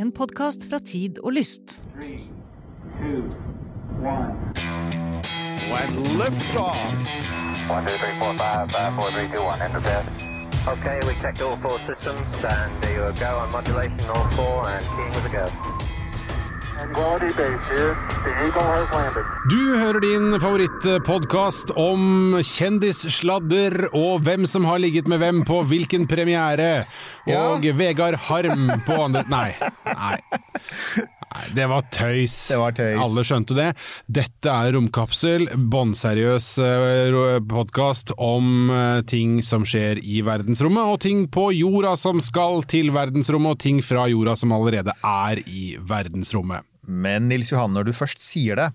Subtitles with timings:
[0.00, 1.82] En podkast fra Tid og Lyst.
[1.92, 2.30] Three,
[3.00, 3.20] two,
[4.00, 4.32] one.
[7.84, 9.60] two, three, four, five, five, four, three, two, one.
[9.60, 10.04] Enter bed.
[10.66, 14.86] Okay, we checked all four systems, and there you go on modulation, all four, and
[14.96, 15.89] keying with a go.
[19.50, 26.08] Du hører din favorittpodkast om kjendissladder og hvem som har ligget med hvem på hvilken
[26.10, 26.86] premiere.
[27.28, 29.48] Og Vegard Harm på andre Nei.
[29.92, 30.16] Nei.
[31.30, 32.34] Nei, det var tøys.
[32.50, 32.96] Det var tøys.
[32.98, 33.68] Alle skjønte det.
[34.10, 36.48] Dette er Romkapsel, bånnseriøs
[37.50, 42.90] podkast om eh, ting som skjer i verdensrommet, og ting på jorda som skal til
[42.96, 46.66] verdensrommet, og ting fra jorda som allerede er i verdensrommet.
[46.90, 48.70] Men Nils Johan, når du først sier det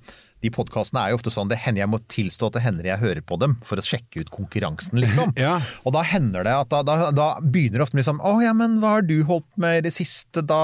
[0.45, 3.01] de podkastene er jo ofte sånn det hender jeg må tilstå at det hender jeg
[3.01, 5.33] hører på dem for å sjekke ut konkurransen, liksom.
[5.45, 5.57] Ja.
[5.87, 8.77] Og da hender det at da, da, da begynner det ofte liksom Å ja, men
[8.81, 10.61] hva har du holdt med i det siste, da?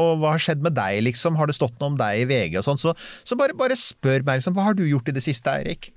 [0.00, 1.38] Og hva har skjedd med deg, liksom?
[1.40, 2.80] Har det stått noe om deg i VG og sånn?
[2.80, 4.56] Så, så bare, bare spør meg, liksom.
[4.56, 5.90] Hva har du gjort i det siste, Eirik?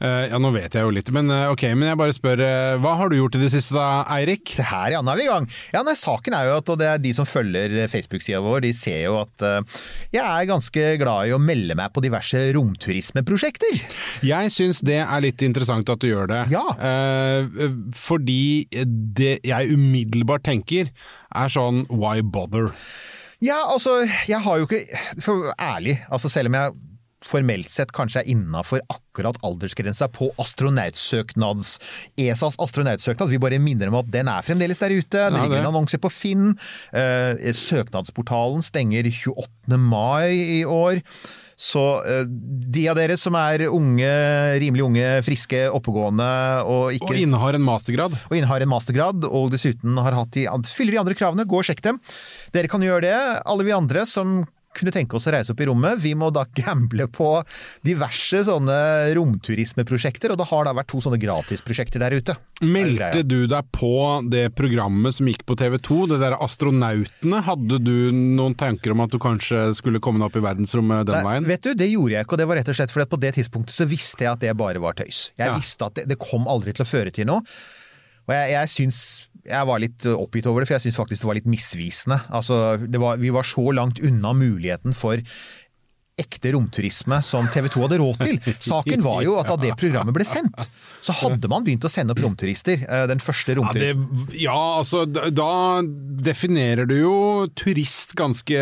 [0.00, 2.78] Eh, ja, nå vet jeg jo litt, men eh, ok, men jeg bare spør eh,
[2.80, 4.48] Hva har du gjort i det siste da, Eirik?
[4.56, 5.48] Se her, ja, nå er vi i gang.
[5.74, 8.72] Ja, nei, Saken er jo at, og det er de som følger Facebook-sida vår, de
[8.76, 9.84] ser jo at uh,
[10.14, 13.82] jeg er ganske glad i å melde meg på diverse romturismeprosjekter.
[14.24, 16.42] Jeg syns det er litt interessant at du gjør det.
[16.54, 16.64] Ja.
[16.80, 20.88] Uh, fordi det jeg umiddelbart tenker,
[21.28, 22.72] er sånn why bother?
[23.44, 24.82] Ja, altså, jeg har jo ikke
[25.24, 26.74] For ærlig, altså selv om jeg
[27.26, 31.74] formelt sett kanskje er innafor akkurat aldersgrensa på astronautsøknads
[32.20, 33.30] ESAs astronautsøknad.
[33.32, 35.26] Vi bare minner om at den er fremdeles der ute.
[35.28, 36.54] Det ligger en annonse på Finn.
[36.96, 39.78] Eh, søknadsportalen stenger 28.
[39.78, 41.04] mai i år.
[41.60, 44.12] Så eh, de av dere som er unge,
[44.62, 46.30] rimelig unge, friske, oppegående
[46.64, 48.16] og ikke Og innehar en mastergrad.
[48.16, 51.68] og innehar en mastergrad, og dessuten har hatt de, fyller de andre kravene, gå og
[51.68, 52.00] sjekk dem.
[52.56, 53.18] Dere kan gjøre det.
[53.44, 54.40] Alle vi andre som
[54.76, 57.28] kunne tenke oss å reise opp i rommet, vi må da gamble på
[57.86, 58.76] diverse sånne
[59.18, 62.36] romturismeprosjekter, og det har da vært to sånne gratisprosjekter der ute.
[62.62, 63.90] Meldte du deg på
[64.30, 67.40] det programmet som gikk på TV 2, det der Astronautene?
[67.46, 71.18] Hadde du noen tanker om at du kanskje skulle komme deg opp i verdensrommet den
[71.18, 71.48] Nei, veien?
[71.50, 73.20] vet du, Det gjorde jeg ikke, og det var rett og slett fordi at på
[73.26, 75.30] det tidspunktet så visste jeg at det bare var tøys.
[75.38, 75.56] Jeg Ja.
[75.58, 77.40] visste at det, det kom aldri til å føre til noe.
[78.28, 78.98] Og jeg, jeg syns
[79.50, 82.20] jeg var litt oppgitt over det, for jeg syns faktisk det var litt misvisende.
[82.34, 82.60] Altså,
[83.02, 85.20] var, vi var så langt unna muligheten for
[86.20, 88.38] ekte romturisme som TV 2 hadde råd til.
[88.62, 90.68] Saken var jo at da det programmet ble sendt,
[91.00, 92.84] så hadde man begynt å sende opp romturister.
[92.84, 93.60] Eh, Den første Ja, det,
[93.96, 94.36] romturisten.
[94.38, 95.50] ja, altså da,
[96.30, 97.14] definerer du jo
[97.56, 98.60] turist ganske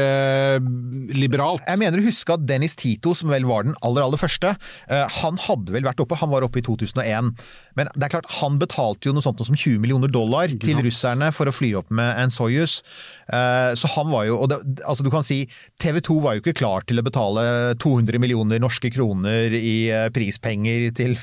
[1.15, 1.65] liberalt.
[1.67, 4.55] Jeg mener å huske at Dennis Tito, som vel var den aller aller første,
[4.89, 7.33] eh, han hadde vel vært oppe, han var oppe i 2001.
[7.79, 11.31] Men det er klart, han betalte jo noe sånt som 20 millioner dollar til russerne
[11.35, 12.81] for å fly opp med en Soyuz.
[13.29, 14.59] Eh, Så han var jo, og det,
[14.89, 15.43] altså du kan si,
[15.81, 17.45] TV 2 var jo ikke klar til å betale
[17.81, 21.15] 200 millioner norske kroner i eh, prispenger til,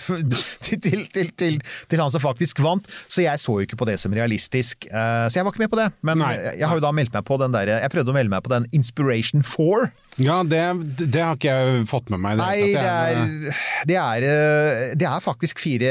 [0.61, 4.13] til, til, til, han som faktisk vant, så jeg så jo ikke på det som
[4.15, 4.85] realistisk.
[4.91, 5.89] Eh, Så jeg var ikke med på det.
[6.05, 6.33] Men Nei.
[6.59, 8.53] jeg har jo da meldt meg på den der, jeg prøvde å melde meg på
[8.53, 9.89] den Inspiration 4.
[10.21, 10.61] Ja, det,
[11.11, 12.39] det har ikke jeg fått med meg.
[12.39, 13.57] Det Nei, det er,
[13.89, 15.89] det er, eh, det er faktisk fire,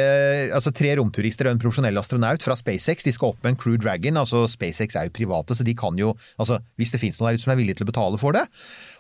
[0.56, 3.04] altså tre romturister og en profesjonell astronaut fra SpaceX.
[3.04, 4.16] De skal opp med en Crew Dragon.
[4.22, 7.38] altså SpaceX er jo private, så de kan jo altså Hvis det finnes noen der
[7.38, 8.46] ute som er villige til å betale for det.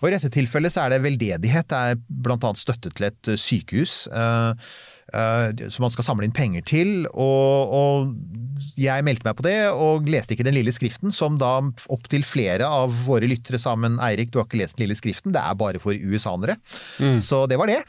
[0.02, 1.70] Og i dette tilfellet så er det veldedighet.
[1.72, 4.04] Det er blant annet støtte til et eh, sykehus.
[4.12, 6.92] eh, eh, som man skal samle inn penger til.
[7.12, 11.56] Og, og jeg meldte meg på det, og leste ikke den lille skriften, som da
[11.92, 15.34] opptil flere av våre lyttere sa men Eirik, du har ikke lest den lille skriften,
[15.34, 16.56] det er bare for USA-ere.
[17.22, 17.80] Så det var det.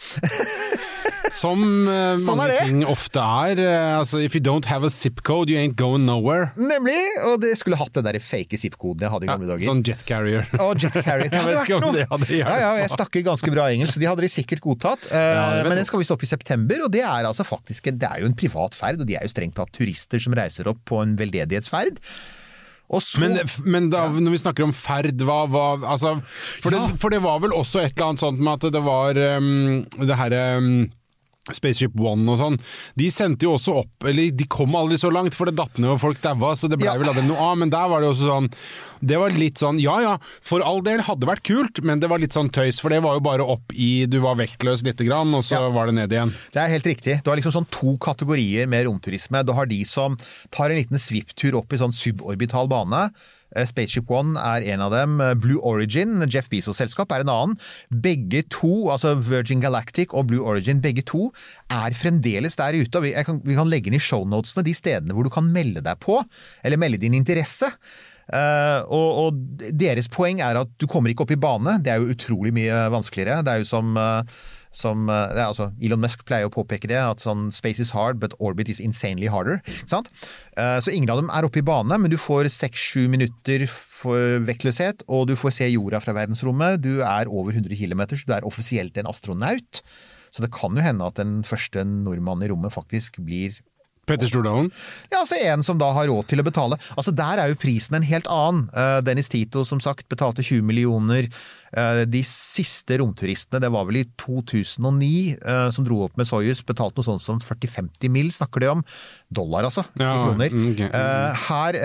[1.34, 3.62] Som uh, Sånn mange ting ofte er.
[3.62, 6.52] Uh, altså, if you don't have a zip code, you ain't going nowhere.
[6.60, 6.98] Nemlig!
[7.30, 9.66] Og det skulle hatt den der fake zip-koden jeg hadde i gamle dager.
[9.72, 10.46] Sånn jet carrier.
[10.66, 11.30] Oh, Jet Carrier.
[11.30, 12.06] Det hadde vært noe.
[12.10, 12.30] hadde.
[12.40, 15.10] Ja, ja, jeg snakker ganske bra engelsk, så de hadde de sikkert godtatt.
[15.12, 18.08] Uh, ja, men den skal visst opp i september, og det er altså faktisk det
[18.08, 20.82] er jo en privat ferd, og de er jo strengt tatt turister som reiser opp
[20.90, 22.00] på en veldedighetsferd.
[23.02, 25.64] Så Men, men da, når vi snakker om ferd, hva, hva
[25.96, 26.20] altså,
[26.62, 26.86] for, Ja.
[26.86, 29.86] det, for det var vel også et eller annet sånt med at det var um,
[30.06, 30.70] det herre um,
[31.54, 32.56] Spaceship One og sånn,
[32.98, 35.92] de sendte jo også opp Eller de kom aldri så langt, for det datt ned
[35.92, 36.98] og folk daua, så det blei Ja.
[36.98, 37.58] vel aldri noe av.
[37.58, 38.50] Men der var det også sånn
[39.06, 42.18] Det var litt sånn Ja ja, for all del hadde vært kult, men det var
[42.18, 45.34] litt sånn tøys, for det var jo bare opp i Du var vektløs lite grann,
[45.36, 45.70] og så Ja.
[45.70, 46.34] var det ned igjen.
[46.52, 47.24] Det er helt riktig.
[47.24, 49.46] Du har liksom sånn to kategorier med romturisme.
[49.46, 50.18] Du har de som
[50.52, 53.12] tar en liten svipptur opp i sånn suborbital bane.
[53.56, 55.20] Eh, Spaceship One er en av dem.
[55.24, 57.60] Eh, Blue Origin, Jeff Bezos selskap, er en annen.
[57.90, 61.30] Begge to, altså Virgin Galactic og Blue Origin, begge to
[61.72, 62.98] er fremdeles der ute.
[62.98, 65.84] og Vi, kan, vi kan legge inn i shownotene de stedene hvor du kan melde
[65.86, 66.20] deg på,
[66.64, 67.72] eller melde din interesse.
[68.26, 71.78] Uh, og, og deres poeng er at du kommer ikke opp i bane.
[71.86, 73.44] Det er jo utrolig mye vanskeligere.
[73.46, 74.40] Det er jo som, eh,
[74.76, 78.20] som ja, er, altså, Elon Musk pleier å påpeke det, at sånn space is hard,
[78.22, 79.62] but orbit is insanely harder.
[79.66, 83.64] Eh, så ingen av dem er oppe i bane, men du får seks-sju minutter
[84.46, 86.82] vektløshet, og du får se jorda fra verdensrommet.
[86.84, 89.82] Du er over 100 km, så du er offisielt en astronaut.
[90.36, 93.56] Så det kan jo hende at den første nordmannen i rommet faktisk blir
[94.06, 94.70] Petter Stordalen?
[95.10, 96.78] ja, altså en som da har råd til å betale.
[96.94, 98.68] Altså Der er jo prisen en helt annen.
[98.70, 101.30] Eh, Dennis Tito som sagt betalte 20 millioner.
[101.74, 106.62] Eh, De siste romturistene, det var vel i 2009, eh, som dro opp med Soyuz,
[106.66, 108.84] betalte noe sånt som 40-50 mill., snakker de om.
[109.34, 109.86] Dollar, altså.
[110.00, 110.54] Ja, kroner.
[110.54, 110.88] Okay.
[110.88, 110.96] ok.
[110.96, 111.80] Eh, Her,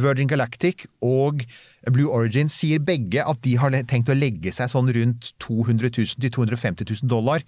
[0.00, 1.44] Virgin Galactic og
[1.88, 6.20] Blue Origin sier begge at de har tenkt å legge seg sånn rundt 200 000
[6.20, 7.44] til 250 000 dollar.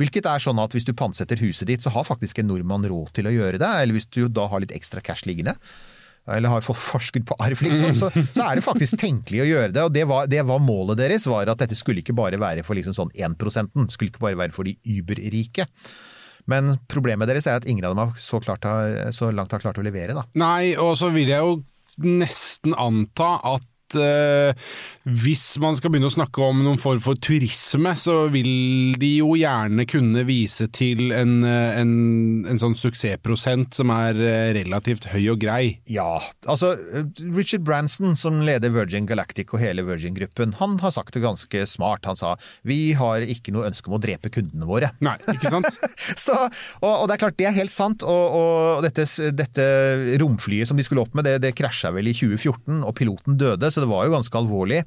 [0.00, 3.14] Hvilket er sånn at hvis du pantsetter huset ditt, så har faktisk en nordmann råd
[3.16, 3.70] til å gjøre det.
[3.82, 5.54] Eller hvis du da har litt ekstra cash liggende.
[6.26, 7.94] Eller har fått forskudd på arv, liksom.
[7.94, 9.84] Så, så er det faktisk tenkelig å gjøre det.
[9.86, 12.78] Og det var, det var målet deres, var at dette skulle ikke bare være for
[12.78, 15.68] liksom sånn 1 Det skulle ikke bare være for de überrike.
[16.50, 19.62] Men problemet deres er at ingen av dem har så, klart har, så langt har
[19.62, 20.26] klart å levere, da.
[20.38, 21.56] Nei, og så vil jeg jo
[22.06, 24.56] nesten anta at eh,
[25.06, 29.36] hvis man skal begynne å snakke om noen form for turisme, så vil de jo
[29.38, 31.92] gjerne kunne vise til en, eh, en,
[32.50, 35.76] en sånn suksessprosent som er eh, relativt høy og grei.
[35.86, 36.18] Ja,
[36.50, 36.72] altså
[37.36, 42.08] Richard Branson, som leder Virgin Galactic og hele Virgin-gruppen, han har sagt det ganske smart.
[42.10, 42.34] Han sa
[42.66, 44.90] vi har ikke noe ønske om å drepe kundene våre.
[45.04, 45.70] Nei, ikke sant?
[46.26, 46.34] Så,
[46.80, 48.02] og, og det er klart, det er helt sant.
[48.06, 49.06] Og, og dette,
[49.36, 49.66] dette
[50.22, 53.70] romflyet som de skulle opp med, det, det krasja vel i 2014, og piloten døde,
[53.76, 54.82] så det var jo ganske alvorlig.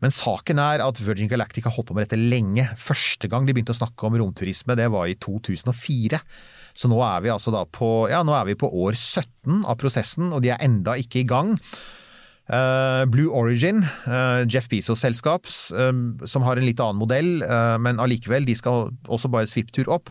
[0.00, 2.64] Men saken er at Virgin Galactic har holdt på med dette lenge.
[2.80, 6.20] Første gang de begynte å snakke om romturisme, det var i 2004.
[6.72, 9.76] Så nå er vi altså da på, ja, nå er vi på år 17 av
[9.80, 11.56] prosessen, og de er enda ikke i gang.
[12.50, 15.92] Eh, Blue Origin, eh, Jeff Bezos' selskap, eh,
[16.26, 17.44] som har en litt annen modell,
[17.78, 20.10] men allikevel, de skal også bare svipptur opp.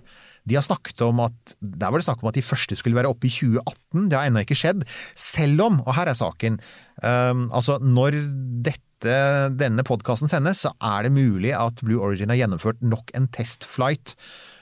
[0.50, 3.12] De har snakket om at, Der var det snakk om at de første skulle være
[3.12, 4.10] oppe i 2018.
[4.10, 4.86] Det har ennå ikke skjedd.
[5.18, 6.60] Selv om, og her er saken,
[7.04, 8.18] um, altså når
[8.66, 9.18] dette,
[9.56, 14.18] denne podkasten sendes, så er det mulig at Blue Origin har gjennomført nok en testflight.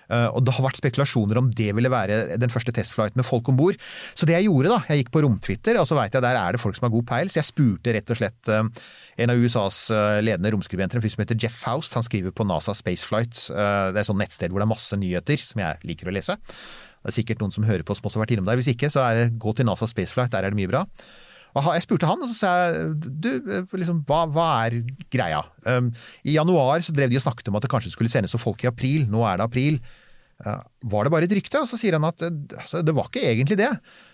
[0.07, 3.49] Eh, og det har vært spekulasjoner om det ville være den første testflight med folk
[3.51, 3.79] om bord.
[4.15, 6.55] Så det jeg gjorde, da, jeg gikk på romtwitter, og så veit jeg der er
[6.55, 8.89] det folk som har god peil, så jeg spurte rett og slett eh,
[9.23, 12.47] en av USAs eh, ledende romskribenter, en fyr som heter Jeff Faust, han skriver på
[12.47, 13.47] NASA Spaceflight.
[13.51, 16.37] Det er et sånt nettsted hvor det er masse nyheter som jeg liker å lese.
[16.37, 18.59] Det er sikkert noen som hører på som også har vært innom der.
[18.59, 20.83] Hvis ikke, så det gå til NASA Spaceflight, der er det mye bra.
[21.55, 24.81] Jeg spurte han, og så sa jeg du, eh, liksom, hva, hva er
[25.13, 25.43] greia?
[25.65, 25.91] Um,
[26.27, 28.65] I januar så drev de og snakket om at det kanskje skulle sendes for folk
[28.65, 29.07] i april.
[29.09, 29.79] Nå er det april.
[30.45, 30.59] Uh,
[30.91, 31.63] var det bare et rykte?
[31.63, 33.71] Og så sier han at eh, altså, det var ikke egentlig det.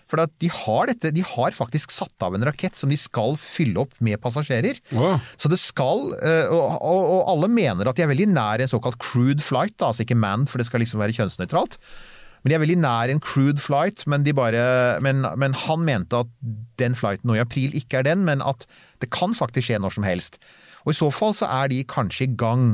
[0.08, 3.36] For at de, har dette, de har faktisk satt av en rakett som de skal
[3.40, 4.80] fylle opp med passasjerer.
[4.92, 5.16] Wow.
[5.40, 8.72] Så det skal, eh, og, og, og alle mener at de er veldig nær en
[8.72, 11.80] såkalt crude flight, da, altså ikke manned, for det skal liksom være kjønnsnøytralt.
[12.44, 14.64] Men de er veldig nær en crude flight, men, bare,
[15.00, 16.32] men, men han mente at
[16.80, 18.66] den flighten nå i april ikke er den, men at
[19.00, 20.36] det kan faktisk skje når som helst.
[20.84, 22.64] Og i så fall så er de kanskje i gang.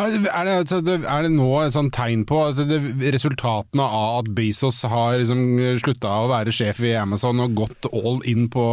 [0.00, 2.78] Er det, altså, er det nå et sånt tegn på at det,
[3.14, 5.42] resultatene av at Bezos har liksom
[5.82, 8.64] slutta å være sjef i Amazon og gått all in på,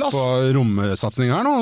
[0.00, 0.24] La på
[0.56, 1.54] romsatsing her nå?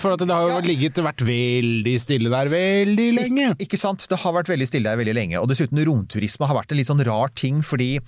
[0.00, 0.64] For at det har jo Ja.
[0.64, 3.50] ligget vært veldig stille der veldig lenge.
[3.60, 4.08] Ik ikke sant?
[4.08, 5.36] Det har vært veldig stille der veldig lenge.
[5.42, 7.98] Og dessuten, romturisme har vært en litt sånn rar ting, fordi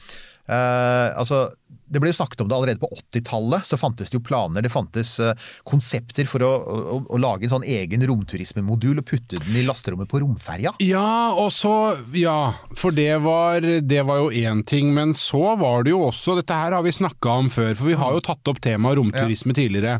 [0.50, 1.52] Uh, altså
[1.90, 3.66] det ble jo snakket om det allerede på 80-tallet.
[3.66, 5.34] Så fantes det jo planer, det fantes eh,
[5.66, 10.10] konsepter for å, å, å lage en sånn egen romturismemodul og putte den i lasterommet
[10.10, 10.74] på romferja.
[10.86, 11.72] Ja, og så
[12.14, 16.36] Ja, for det var, det var jo én ting, men så var det jo også
[16.38, 19.54] Dette her har vi snakka om før, for vi har jo tatt opp temaet romturisme
[19.56, 19.98] tidligere.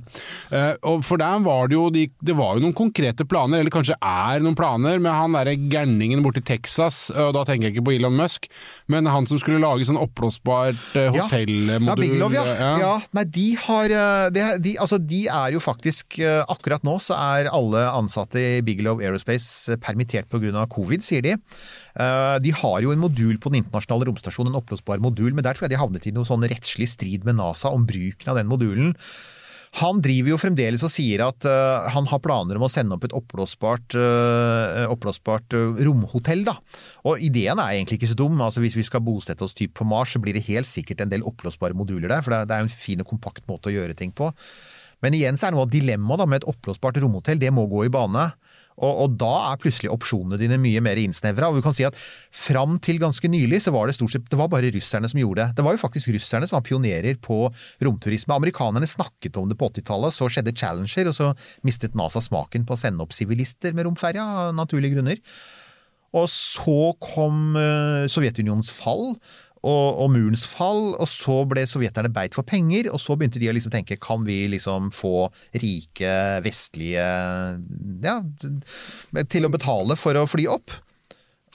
[0.55, 3.75] Eh, og For der var det jo de, Det var jo noen konkrete planer, eller
[3.75, 7.87] kanskje er noen planer, med han derre gærningen borti Texas, og da tenker jeg ikke
[7.91, 8.47] på Elon Musk,
[8.91, 11.55] men han som skulle lage sånn oppblåsbart hotell.
[11.59, 11.60] Ja.
[11.61, 11.88] Hotellmodul.
[11.88, 12.45] Ja, Bigelow, ja.
[12.47, 12.71] ja.
[12.81, 12.93] ja.
[13.17, 17.17] Nei, de har eh, de, de, altså, de er jo faktisk eh, Akkurat nå så
[17.19, 20.67] er alle ansatte i Bigelow Aerospace eh, permittert pga.
[20.71, 21.37] covid, sier de.
[22.40, 25.67] De har jo en modul på den internasjonale romstasjonen, en oppblåsbar modul, men der tror
[25.67, 28.95] jeg de havnet i noe sånn rettslig strid med NASA om bruken av den modulen.
[29.79, 33.05] Han driver jo fremdeles og sier at uh, han har planer om å sende opp
[33.07, 36.43] et oppblåsbart, uh, oppblåsbart uh, romhotell.
[36.49, 36.57] da.
[37.07, 38.35] Og ideen er egentlig ikke så dum.
[38.43, 41.12] altså Hvis vi skal bosette oss typ på Mars, så blir det helt sikkert en
[41.12, 42.27] del oppblåsbare moduler der.
[42.27, 44.33] For det er, en fin og kompakt måte å gjøre ting på.
[45.00, 47.93] Men igjen så er noe av dilemmaet med et oppblåsbart romhotell, det må gå i
[47.95, 48.27] bane.
[48.81, 51.51] Og, og da er plutselig opsjonene dine mye mer innsnevra.
[51.51, 51.99] Og vi kan si at
[52.35, 55.45] fram til ganske nylig så var det stort sett det var bare russerne som gjorde
[55.45, 55.59] det.
[55.59, 57.43] Det var jo faktisk russerne som var pionerer på
[57.85, 58.37] romturisme.
[58.37, 61.33] Amerikanerne snakket om det på 80-tallet, så skjedde Challenger, og så
[61.67, 65.21] mistet NASA smaken på å sende opp sivilister med romferja, av naturlige grunner.
[66.17, 69.15] Og så kom eh, Sovjetunionens fall.
[69.61, 73.51] Og, og murens fall, og så ble sovjeterne beit for penger, og så begynte de
[73.51, 75.27] å liksom tenke kan vi liksom få
[75.61, 76.13] rike,
[76.47, 77.05] vestlige
[78.04, 78.21] ja,
[79.30, 80.78] til å betale for å fly opp?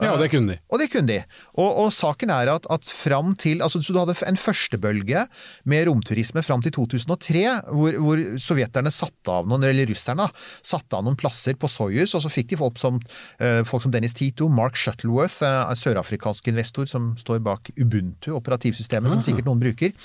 [0.04, 0.58] Ja, og det kunne de.
[0.74, 1.18] Og det kunne de.
[1.56, 5.24] Og, og saken er at, at fram til altså Så du hadde en førstebølge
[5.72, 11.06] med romturisme fram til 2003, hvor, hvor sovjeterne satte av noen, eller russerne satte av
[11.08, 13.00] noen plasser på Soyuz, og så fikk de folk som,
[13.40, 18.34] eh, folk som Dennis Tito, Mark Shuttleworth, eh, en sørafrikansk investor som står bak Ubuntu,
[18.36, 19.96] operativsystemet som sikkert noen bruker,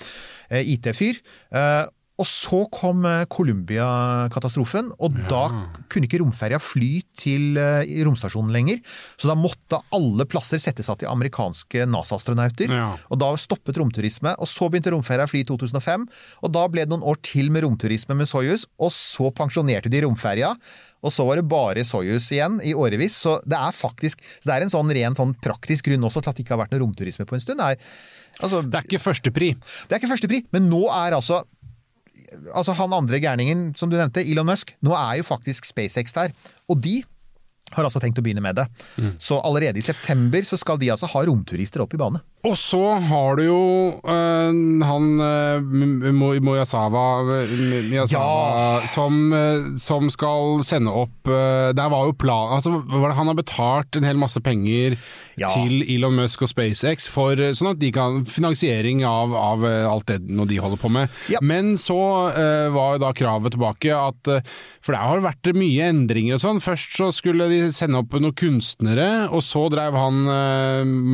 [0.55, 1.19] eh, IT-fyr.
[2.21, 5.45] Og så kom eh, Columbia-katastrofen, og da
[5.91, 8.83] kunne ikke romferja fly til eh, romstasjonen lenger.
[9.17, 12.75] Så da måtte alle plasser settes av til amerikanske NASA-astronauter.
[12.77, 12.91] Ja.
[13.09, 14.35] Og da stoppet romturisme.
[14.37, 16.07] Og så begynte romferja å fly i 2005.
[16.45, 20.05] Og da ble det noen år til med romturisme med Soyuz, og så pensjonerte de
[20.05, 20.53] romferja.
[21.01, 23.17] Og så var det bare Soyuz igjen i årevis.
[23.23, 26.33] Så det er faktisk så det er en sånn ren sånn praktisk grunn også til
[26.33, 27.63] at det ikke har vært noe romturisme på en stund.
[27.65, 27.81] Er,
[28.41, 29.55] altså, Det er ikke førstepri.
[29.57, 31.41] det er ikke førstepri, men nå er altså
[32.55, 36.35] Altså Han andre gærningen som du nevnte, Elon Musk, nå er jo faktisk SpaceX der.
[36.71, 37.01] Og de
[37.71, 38.65] har altså tenkt å begynne med det.
[39.23, 42.19] Så allerede i september så skal de altså ha romturister opp i bane.
[42.49, 43.63] Og så har du jo
[44.01, 47.43] øh, han øh, Mo- Moyasawa, ja.
[47.91, 51.29] Miyazawa som, øh, som skal sende opp
[51.77, 54.97] Der var jo plan altså, var det- Han har betalt en hel masse penger
[55.41, 55.49] Ja.
[55.55, 60.19] til Elon Musk og SpaceX for sånn at de kan finansiering av, av alt det
[60.29, 61.09] noe de holder på med.
[61.33, 61.39] Ja.
[61.41, 61.97] Men så
[62.75, 64.29] var jo da kravet tilbake at
[64.85, 66.61] For det har vært mye endringer og sånn.
[66.61, 70.21] Først så skulle de sende opp noen kunstnere, og så drev han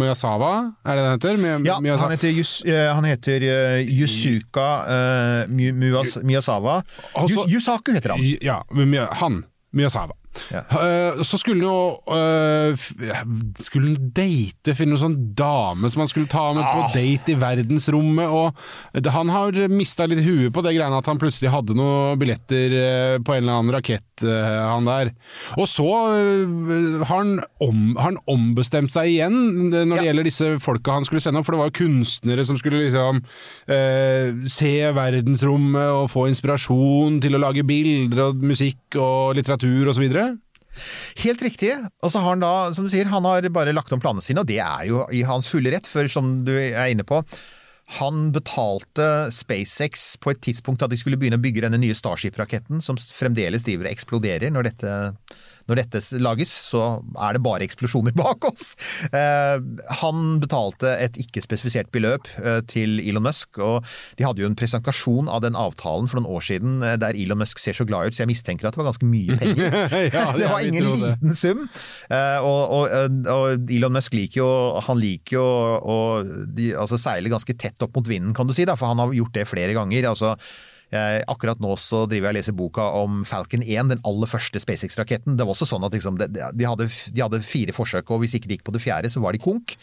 [0.00, 1.58] Miyazawa, er det det han heter?
[1.58, 6.82] Mi- Ja, han heter, Yus, eh, han heter eh, Yusuka uh, Mu- Muas- Miyazawa.
[7.14, 8.20] Altså- Yus, Yusaku heter han.
[8.42, 8.64] Ja,
[9.12, 9.44] han.
[9.72, 10.14] Miyazawa.
[10.52, 10.62] Ja.
[10.80, 12.86] Eh, Så skulle han jo uh,
[13.60, 17.38] Skulle han date, finne noen sånn dame som han skulle ta med på date i
[17.40, 18.56] verdensrommet, og
[19.02, 22.76] det, han har mista litt huet på det greiene at han plutselig hadde noen billetter
[22.80, 25.10] eh, på en eller annen rakett, han der.
[25.60, 25.86] Og så
[27.04, 29.36] har han, om, har han ombestemt seg igjen
[29.72, 30.06] når det Ja.
[30.10, 33.20] gjelder disse folka han skulle sende opp, for det var jo kunstnere som skulle liksom
[33.72, 40.06] eh, se verdensrommet og få inspirasjon til å lage bilder og musikk og litteratur osv.
[41.24, 41.72] Helt riktig.
[42.04, 44.42] Og så har han da, som du sier, han har bare lagt om planene sine,
[44.42, 47.22] og det er jo i hans fulle rett, for som du er inne på
[47.86, 52.80] han betalte SpaceX på et tidspunkt da de skulle begynne å bygge denne nye Starship-raketten,
[52.82, 54.94] som fremdeles driver og eksploderer når dette,
[55.70, 56.82] når dette lages, så
[57.18, 58.74] er det bare eksplosjoner bak oss.
[59.10, 59.56] Eh,
[60.02, 63.86] han betalte et ikke spesifisert beløp eh, til Elon Musk, og
[64.18, 67.42] de hadde jo en presentasjon av den avtalen for noen år siden eh, der Elon
[67.42, 69.74] Musk ser så glad ut, så jeg mistenker at det var ganske mye penger.
[70.16, 70.94] Ja, det var ingen det.
[71.02, 71.64] liten sum.
[72.12, 74.48] Eh, og, og, og Elon Musk liker jo
[74.86, 75.96] Han liker jo å
[76.78, 79.34] altså seile ganske tett opp mot vinden, kan du si, da, for han har gjort
[79.36, 80.10] det flere ganger.
[80.12, 80.34] altså
[80.96, 84.62] eh, Akkurat nå så driver jeg og leser boka om Falcon 1, den aller første
[84.62, 85.36] SpaceX-raketten.
[85.36, 88.36] Det var også sånn at liksom, de, de, hadde, de hadde fire forsøk, og hvis
[88.38, 89.76] ikke de gikk på det fjerde, så var de konk.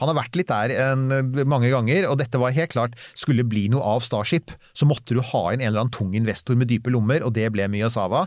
[0.00, 1.06] Han har vært litt der en,
[1.50, 5.22] mange ganger, og dette var helt klart Skulle bli noe av Starship, så måtte du
[5.32, 8.26] ha inn en eller annen tung investor med dype lommer, og det ble Miyazawa.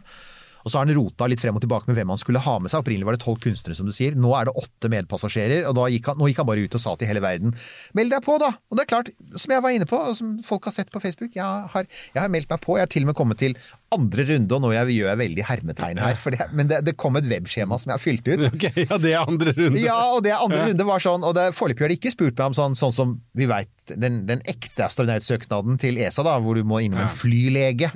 [0.64, 2.72] Og så har han rota litt frem og tilbake med hvem han skulle ha med
[2.72, 2.84] seg.
[2.84, 4.16] Opprinnelig var det tolv kunstnere, som du sier.
[4.20, 6.96] Nå er det åtte medpassasjerer, og gikk han, nå gikk han bare ut og sa
[6.98, 7.56] til hele verden
[7.98, 8.52] meld deg på, da!
[8.72, 11.02] Og det er klart, som jeg var inne på, og som folk har sett på
[11.04, 12.78] Facebook, jeg har, jeg har meldt meg på.
[12.78, 13.58] Jeg har til og med kommet til
[13.94, 17.28] andre runde, og nå gjør jeg veldig hermetegn her, det, men det, det kom et
[17.30, 18.46] webskjema som jeg har fylt ut.
[18.50, 19.80] Ok, ja, det er andre runde.
[19.84, 22.46] Ja, og det andre runde var sånn, og det- foreløpig har de ikke spurt meg
[22.52, 23.70] om sånn, sånn som vi veit,
[24.00, 27.92] den, den ekte astronautsøknaden til ESA, da, hvor du må innom en flylege.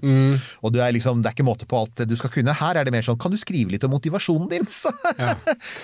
[0.62, 2.54] Og du er liksom, det er ikke måte på alt du skal kunne.
[2.58, 4.68] Her er det mer sånn, kan du skrive litt om motivasjonen din?
[4.78, 4.92] Så,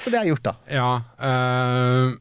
[0.04, 0.54] så det er gjort, da.
[0.72, 0.90] Ja,
[1.24, 2.12] eh,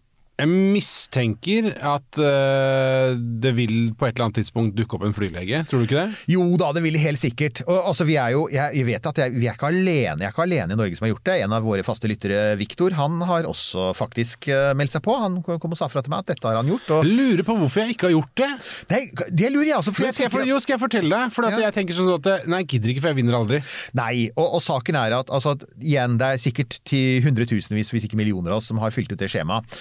[0.43, 5.63] jeg mistenker at uh, det vil på et eller annet tidspunkt dukke opp en flylege,
[5.71, 6.21] tror du ikke det?
[6.35, 7.63] Jo da, det vil helt sikkert.
[7.69, 10.19] Og altså, vi er jo, jeg, jeg vet at jeg, vi er ikke alene.
[10.23, 11.37] Jeg er ikke alene i Norge som har gjort det.
[11.47, 15.17] En av våre faste lyttere, Viktor, han har også faktisk uh, meldt seg på.
[15.23, 16.91] Han kom og sa fra til meg at dette har han gjort.
[16.99, 18.51] Og lurer på hvorfor jeg ikke har gjort det.
[18.93, 20.07] Nei, det lurer jeg også, på.
[20.11, 21.35] Skal jeg, for, jo, skal jeg fortelle deg?
[21.35, 21.65] For Ja.
[21.69, 23.63] jeg tenker sånn at Nei, jeg gidder ikke, for jeg vinner aldri.
[23.99, 28.07] Nei, og, og saken er at, altså, at igjen, det er sikkert til hundretusenvis, hvis
[28.09, 29.81] ikke millioner av oss, som har fylt ut det skjemaet.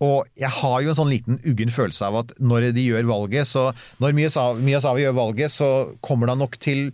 [0.00, 3.48] Og jeg har jo en sånn liten uggen følelse av at når de gjør valget,
[3.48, 6.90] så Når Miyazawa gjør valget, så kommer det nok til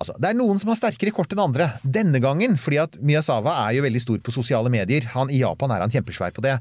[0.00, 1.66] Altså, Det er noen som har sterkere kort enn andre.
[1.84, 5.04] Denne gangen, fordi at Miyazawa er jo veldig stor på sosiale medier.
[5.12, 6.54] Han, I Japan er han kjempesvær på det.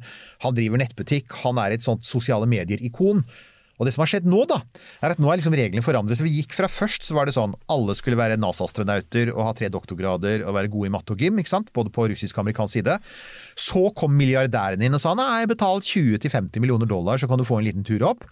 [0.44, 3.24] Han driver nettbutikk, han er et sånt sosiale medier-ikon.
[3.80, 4.60] Og det som har skjedd nå, da,
[5.00, 6.20] er at nå er liksom reglene forandret.
[6.20, 9.54] Så vi gikk fra først så var det sånn alle skulle være NASA-astronauter og ha
[9.56, 11.72] tre doktorgrader og være gode i matte og gym, ikke sant?
[11.76, 12.98] både på russisk og amerikansk side.
[13.60, 17.62] Så kom milliardæren inn og sa nei, betal 20-50 millioner dollar, så kan du få
[17.62, 18.28] en liten tur opp.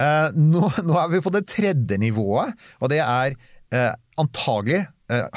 [0.00, 3.36] Eh, nå, nå er vi på det tredje nivået, og det er
[3.76, 4.86] eh, antagelig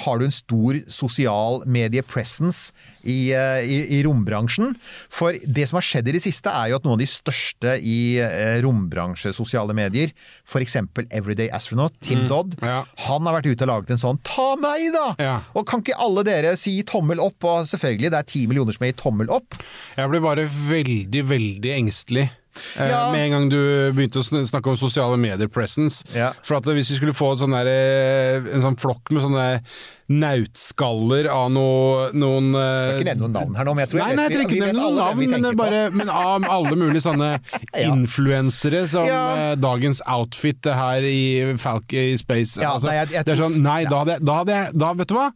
[0.06, 2.74] har du en stor sosial medie-presence
[3.06, 4.74] i, eh, i, i rombransjen.
[5.14, 7.76] For det som har skjedd i det siste, er jo at noen av de største
[7.82, 10.14] i eh, rombransje, sosiale medier,
[10.48, 10.78] f.eks.
[11.10, 12.82] Everyday Astronaut, Tim Dodd, ja.
[13.08, 15.08] han har vært ute og laget en sånn 'ta meg', da!
[15.22, 15.36] Ja.
[15.56, 17.38] Og kan ikke alle dere si tommel opp?
[17.46, 19.60] Og selvfølgelig, det er ti millioner som gitt tommel opp.
[19.98, 22.30] Jeg blir bare veldig, veldig engstelig.
[22.78, 23.12] Eh, Ja.
[23.12, 23.60] Med en gang du
[23.94, 26.04] begynte å snakke om sosiale medier presence.
[26.14, 26.32] Ja.
[26.44, 29.62] For at hvis vi skulle få sånn der, eh, en sånn flokk med sånne
[30.08, 34.10] nautskaller av noe, noen eh, Ikke nevne noen navn her nå, men jeg tror Nei,
[34.20, 37.32] nei, jeg trenger ikke nevne noen navn, men, bare, men av alle mulige sånne
[37.76, 37.90] Ja.
[37.94, 39.24] influensere som Ja.
[39.52, 42.58] eh, dagens outfit her i Falk i Space.
[42.62, 44.94] Altså, nei, jeg- jeg det er sånn, nei, da hadde, jeg- da hadde jeg da,
[44.96, 45.32] Vet du hva?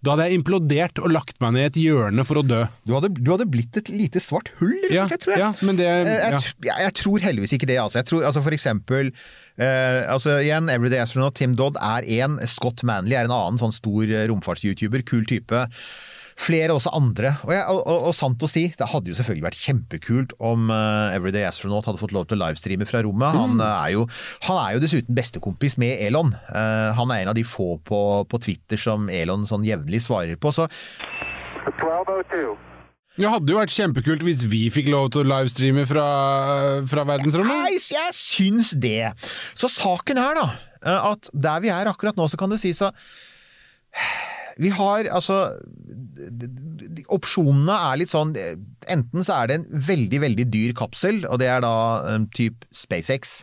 [0.00, 2.62] Da hadde jeg implodert og lagt meg ned i et hjørne for å dø.
[2.88, 5.42] Du hadde, du hadde blitt et lite svart hull, rett Ja, og slett, tror jeg.
[5.42, 6.38] ja, men det Eh, ja.
[6.40, 8.00] jeg, jeg, tror heldigvis ikke det, altså.
[8.00, 12.84] Jeg tror, altså for eksempel eh, altså igjen, Everyday Astronaut Tim Dodd er en, Scott
[12.86, 15.66] Manley er en annen sånn stor eh, romfarts-youtuber, kul type.
[16.40, 17.34] Flere også andre.
[17.44, 20.70] Og, jeg, og, og, og sant å si, det hadde jo selvfølgelig vært kjempekult om
[20.72, 23.34] uh, Everyday Astronaut hadde fått lov til å livestreame fra rommet.
[23.36, 23.60] Han, Mm.
[23.66, 24.06] eh, er, jo,
[24.46, 26.32] han er jo dessuten bestekompis med Elon.
[26.48, 30.40] Uh, han er en av de få på, på Twitter som Elon sånn jevnlig svarer
[30.40, 30.52] på.
[30.54, 30.68] Så
[33.20, 36.06] Det hadde jo vært kjempekult hvis vi fikk lov til å livestreame fra,
[36.88, 37.66] fra verdensrommet.
[37.66, 39.10] Nei, jeg syns det.
[39.58, 40.46] Så saken er da,
[41.10, 42.88] at der vi er akkurat nå, så kan du si så
[44.60, 45.42] Vi har altså
[47.10, 51.48] Opsjonene er litt sånn Enten så er det en veldig, veldig dyr kapsel, og det
[51.52, 51.74] er da
[52.16, 53.42] um, type SpaceX.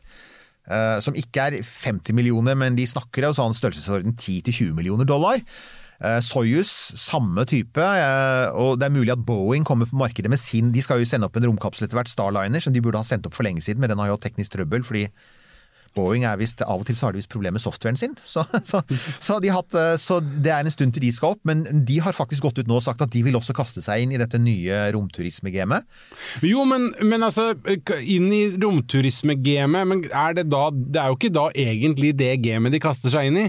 [0.68, 5.40] Uh, som ikke er 50 millioner, men de snakker om sånn størrelsesorden 10-20 millioner dollar.
[6.02, 10.42] Uh, Soyuz, samme type, Uh, og det er mulig at Boeing kommer på markedet med
[10.42, 13.08] sin De skal jo sende opp en romkapsel etter hvert, Starliner, som de burde ha
[13.08, 15.08] sendt opp for lenge siden, men den har jo hatt teknisk trøbbel fordi
[15.98, 18.16] Boeing er visst, Av og til så har de visst problemer med softwaren sin.
[18.28, 18.82] Så, så,
[19.20, 22.00] så, de hatt, eh, så det er en stund til de skal opp, men de
[22.04, 24.22] har faktisk gått ut nå og sagt at de vil også kaste seg inn i
[24.22, 25.88] dette nye romturismegamet.
[26.46, 27.50] Jo, men, men altså,
[28.02, 32.74] inn i romturisme-gamet, men er det da Det er jo ikke da egentlig det gamet
[32.76, 33.48] de kaster seg inn i?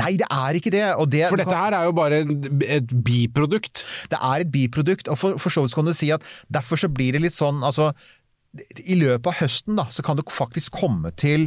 [0.00, 0.86] Nei, det er ikke det.
[1.00, 3.84] Og det For dette her er jo bare et biprodukt.
[4.12, 6.90] Det er et biprodukt, og for, for så vidt kan du si at derfor så
[6.92, 7.92] blir det litt sånn altså
[8.84, 11.46] i løpet av høsten da, så kan det faktisk komme til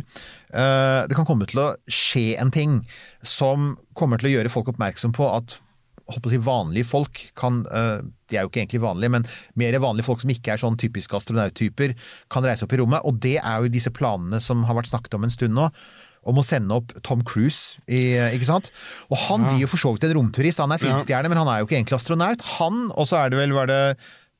[0.55, 2.79] uh, Det kan komme til å skje en ting
[3.21, 5.59] som kommer til å gjøre folk oppmerksom på at
[6.05, 9.77] håper å si vanlige folk kan uh, De er jo ikke egentlig vanlige, men mer
[9.81, 11.93] vanlige folk som ikke er sånn typiske astronauttyper,
[12.33, 13.05] kan reise opp i rommet.
[13.05, 15.69] Og det er jo disse planene som har vært snakket om en stund nå.
[16.25, 18.71] Om å sende opp Tom Cruise, i, ikke sant?
[19.13, 20.61] Og han blir jo for så vidt en romturist.
[20.63, 22.41] Han er filmstjerne, men han er jo ikke egentlig astronaut.
[22.55, 23.81] Han, og så er det vel var det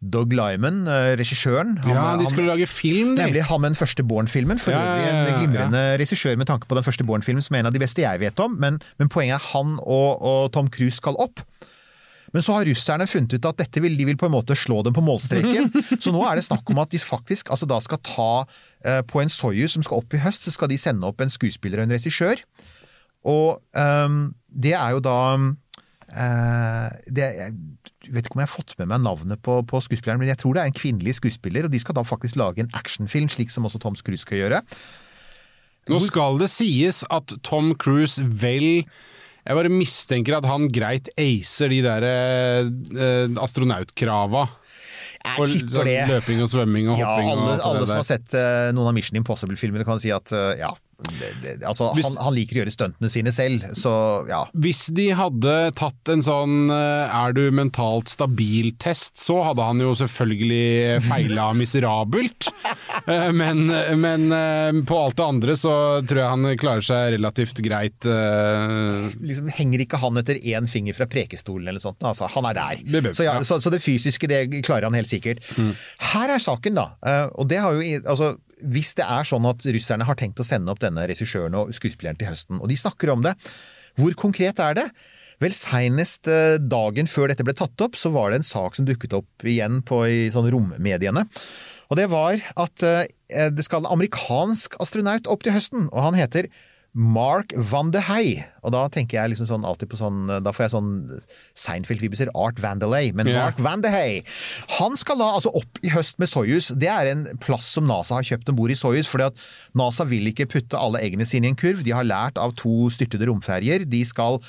[0.02, 1.78] Doug Lyman, eh, regissøren.
[1.80, 3.24] Han- Ja, de han- skulle lage film, de.
[3.24, 4.60] Nemlig han med den første Born-filmen.
[4.60, 7.42] For Ja, ja, øvrig ja, en ja, glimrende regissør med tanke på den første Born-filmen,
[7.42, 8.56] som er en av de beste jeg vet om.
[8.60, 11.40] Men, men poenget er han og, og Tom Cruise skal opp.
[12.34, 14.84] Men så har russerne funnet ut at dette vil, de vil på en måte slå
[14.84, 15.72] dem på målstreken.
[16.04, 18.46] Så nå er det snakk om at de faktisk altså da skal ta
[18.84, 21.30] eh, På en Soyuz som skal opp i høst, så skal de sende opp en
[21.30, 22.36] skuespiller og en regissør.
[23.26, 24.10] Og eh,
[24.52, 25.54] det er jo da eh,
[26.16, 30.30] det, Jeg vet ikke om jeg har fått med meg navnet på, på skuespilleren, men
[30.32, 33.28] jeg tror det er en kvinnelig skuespiller, og de skal da faktisk lage en actionfilm,
[33.34, 34.62] slik som også Tom Cruise skal gjøre.
[35.92, 38.86] Nå skal det sies at Tom Cruise vel
[39.46, 44.48] Jeg bare mistenker at han greit acer de der eh, astronautkrava.
[45.26, 46.00] Jeg tipper sånn det.
[46.10, 48.98] Løping og svømming og Ja, hopping alle, og alle som har sett uh, noen av
[48.98, 50.72] Mission Impossible-filmene kan si at uh, ja,
[51.68, 53.94] altså, Hvis- han, han liker å gjøre stuntene sine selv, så
[54.30, 54.44] ja.
[54.56, 59.94] Hvis de hadde tatt en sånn eh, 'er du mentalt stabil'-test, så hadde han jo
[59.96, 62.50] selvfølgelig feila miserabelt.
[63.06, 63.68] Eh, Men,
[64.02, 68.08] men eh, på alt det andre så tror jeg han klarer seg relativt greit.
[69.22, 72.02] Liksom henger ikke han etter én finger fra prekestolen eller sånt.
[72.08, 72.82] Altså, han er der.
[72.82, 73.44] Det bør- Så, ja, ja.
[73.46, 75.44] så, så det fysiske det klarer han helt sikkert.
[76.14, 76.88] Her er saken, da.
[77.36, 78.32] Og det har jo altså,
[78.64, 82.20] Hvis det er sånn at russerne har tenkt å sende opp denne regissøren og skuespilleren
[82.20, 83.36] til høsten, og de snakker om det,
[84.00, 84.88] hvor konkret er det?
[85.44, 88.88] Vel, Seinest eh, dagen før dette ble tatt opp, så var det en sak som
[88.88, 91.26] dukket opp igjen på i sånn rommediene.
[91.92, 96.20] Og det var at eh, det skal en amerikansk astronaut opp til høsten, og han
[96.20, 96.48] heter
[96.96, 98.40] Mark van de Hei.
[98.64, 100.92] Og da tenker jeg liksom sånn alltid på sånn Da får jeg sånn
[101.60, 102.32] Seinfeld-vibuser.
[102.40, 103.12] Art Vandelay.
[103.18, 103.44] Men yeah.
[103.44, 104.22] Mark van de Hei
[104.78, 106.72] Han skal da altså opp i høst med Soyuz.
[106.72, 109.10] Det er en plass som NASA har kjøpt om bord i Soyuz.
[109.12, 109.44] fordi at
[109.76, 111.84] NASA vil ikke putte alle eggene sine i en kurv.
[111.84, 113.84] De har lært av to styrtede romferjer.
[113.92, 114.40] De skal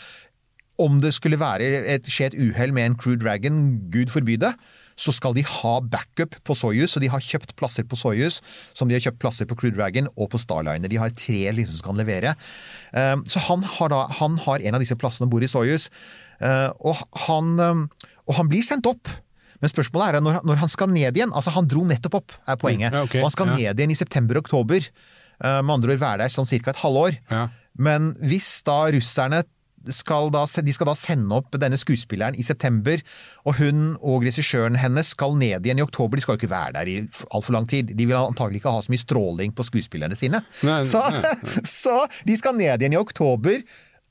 [0.79, 3.61] om det skulle være et, skje et uhell med en Crew Dragon,
[3.93, 4.53] gud forby det,
[4.97, 8.41] så skal de ha backup på Soyuz, så de har kjøpt plasser på Soyuz,
[8.77, 10.91] som de har kjøpt plasser på Crew Dragon og på Starliner.
[10.91, 12.33] De har tre liksom som kan levere.
[12.97, 15.91] Um, så han har, da, han har en av disse plassene og bor i Soyuz,
[16.41, 17.85] uh, og, han, um,
[18.25, 19.13] og han blir sendt opp.
[19.61, 21.33] Men spørsmålet er når, når han skal ned igjen.
[21.33, 22.93] altså Han dro nettopp opp, er poenget.
[22.93, 23.55] Ja, okay, og han skal ja.
[23.57, 24.89] ned igjen i september-oktober.
[25.41, 26.73] Med andre ord være der sånn ca.
[26.73, 27.17] et halvår.
[27.33, 27.47] Ja.
[27.81, 29.43] Men hvis da russerne
[29.95, 33.03] skal da, de skal da sende opp denne skuespilleren i september,
[33.47, 36.19] og hun og regissøren hennes skal ned igjen i oktober.
[36.19, 36.97] De skal jo ikke være der i
[37.31, 37.95] altfor lang tid.
[37.97, 40.43] De vil antagelig ikke ha så mye stråling på skuespillerne sine.
[40.67, 41.35] Nei, så, nei,
[41.83, 43.63] så de skal ned igjen i oktober.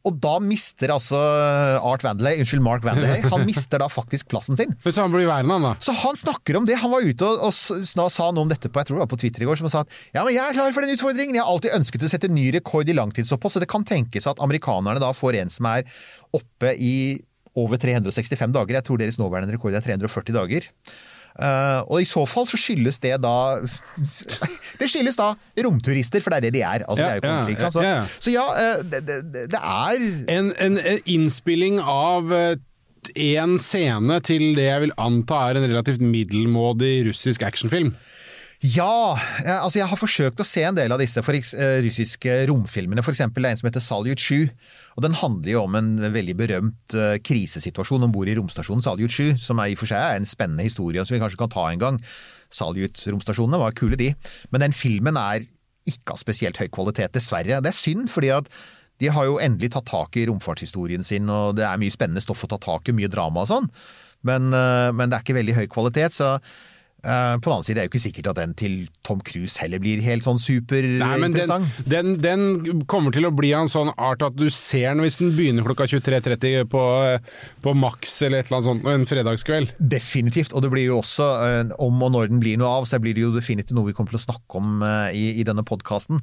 [0.05, 1.17] Og da mister altså
[1.81, 4.75] Art Vandley, unnskyld, Mark Vandley, han mister da faktisk plassen sin.
[4.85, 5.73] Så han blir værende, han da?
[5.81, 6.77] Så han snakker om det.
[6.81, 9.21] Han var ute og, og sa noe om dette på jeg tror det var på
[9.23, 11.37] Twitter i går, som sa at ja, men jeg er klar for den utfordringen.
[11.39, 14.41] Jeg har alltid ønsket å sette ny rekord i langtidsopphold, så det kan tenkes at
[14.45, 15.87] amerikanerne da får en som er
[16.35, 16.95] oppe i
[17.55, 18.77] over 365 dager.
[18.77, 20.69] Jeg tror deres nåværende rekord er 340 dager.
[21.35, 23.59] Eh, og i så fall så skyldes det da
[24.79, 25.33] Det skyldes da
[25.65, 26.85] romturister, for det er det de er.
[26.87, 27.97] Altså, Ja, det er jo konflikt, ja?
[28.19, 34.17] Så, ja, eh, det, det, det er En, en, en innspilling av én en scene
[34.25, 37.93] til det jeg vil anta er en relativt middelmådig russisk actionfilm.
[38.65, 39.17] Ja!
[39.45, 43.03] eh, Altså jeg har forsøkt å se en del av disse for, eh, russiske romfilmene.
[43.05, 44.49] For eksempel en som heter Salyut 7.
[44.97, 49.11] Og den handler jo om en veldig berømt eh, krisesituasjon om bord i romstasjonen Salyut
[49.11, 51.51] 7, som er, i og for seg er en spennende historie som vi kanskje kan
[51.53, 51.99] ta en gang.
[52.49, 54.13] Salyut-romstasjonene var kule, de.
[54.51, 55.45] Men den filmen er
[55.85, 57.61] ikke av spesielt høy kvalitet, dessverre.
[57.61, 58.49] Det er synd, fordi at
[59.03, 62.45] de har jo endelig tatt tak i romfartshistorien sin, og det er mye spennende stoff
[62.47, 63.67] å ta tak i, mye drama og sånn.
[64.25, 66.37] Men, men det er ikke veldig høy kvalitet, så
[67.05, 69.61] eh, på den annen side er det jo ikke sikkert at den til Tom Cruise
[69.61, 70.41] heller blir helt sånn
[71.21, 74.91] men den, den, den kommer til å bli av en sånn art at du ser
[74.91, 76.83] den hvis den begynner klokka 23.30 på,
[77.63, 79.73] på Max eller et eller annet sånt en fredagskveld.
[79.79, 82.99] Definitivt, og det blir jo også, eh, om og når den blir noe av, så
[83.01, 85.65] blir det jo definitivt noe vi kommer til å snakke om eh, i, i denne
[85.67, 86.21] podkasten.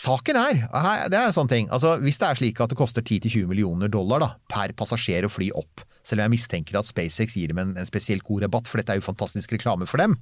[0.00, 0.64] Saken er,
[1.10, 3.90] det er en sånn ting, altså hvis det er slik at det koster 10-20 millioner
[3.90, 7.62] dollar da, per passasjer å fly opp, selv om jeg mistenker at SpaceX gir dem
[7.62, 10.18] en, en spesielt god rabatt, for dette er jo fantastisk reklame for dem,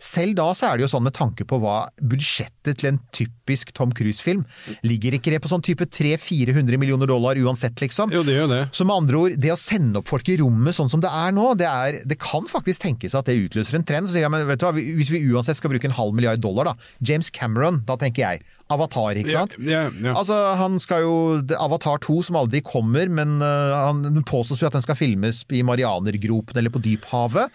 [0.00, 3.74] selv da så er det jo sånn med tanke på hva budsjettet til en typisk
[3.76, 4.46] Tom Cruise-film,
[4.86, 8.12] ligger ikke det på sånn type 300-400 millioner dollar uansett, liksom?
[8.14, 8.62] Jo, det gjør det.
[8.76, 11.34] Så med andre ord, det å sende opp folk i rommet sånn som det er
[11.36, 14.08] nå, det, er, det kan faktisk tenkes at det utløser en trend.
[14.08, 16.40] Så sier jeg, men vet du hva, hvis vi uansett skal bruke en halv milliard
[16.42, 16.90] dollar, da.
[17.04, 18.48] James Cameron, da tenker jeg.
[18.70, 19.56] Avatar, ikke sant?
[19.66, 20.14] Ja, ja.
[20.14, 21.14] Altså, han skal jo
[21.58, 25.64] Avatar 2, som aldri kommer, men uh, han påstås jo at den skal filmes i
[25.66, 27.50] Marianergropen eller på dyphavet.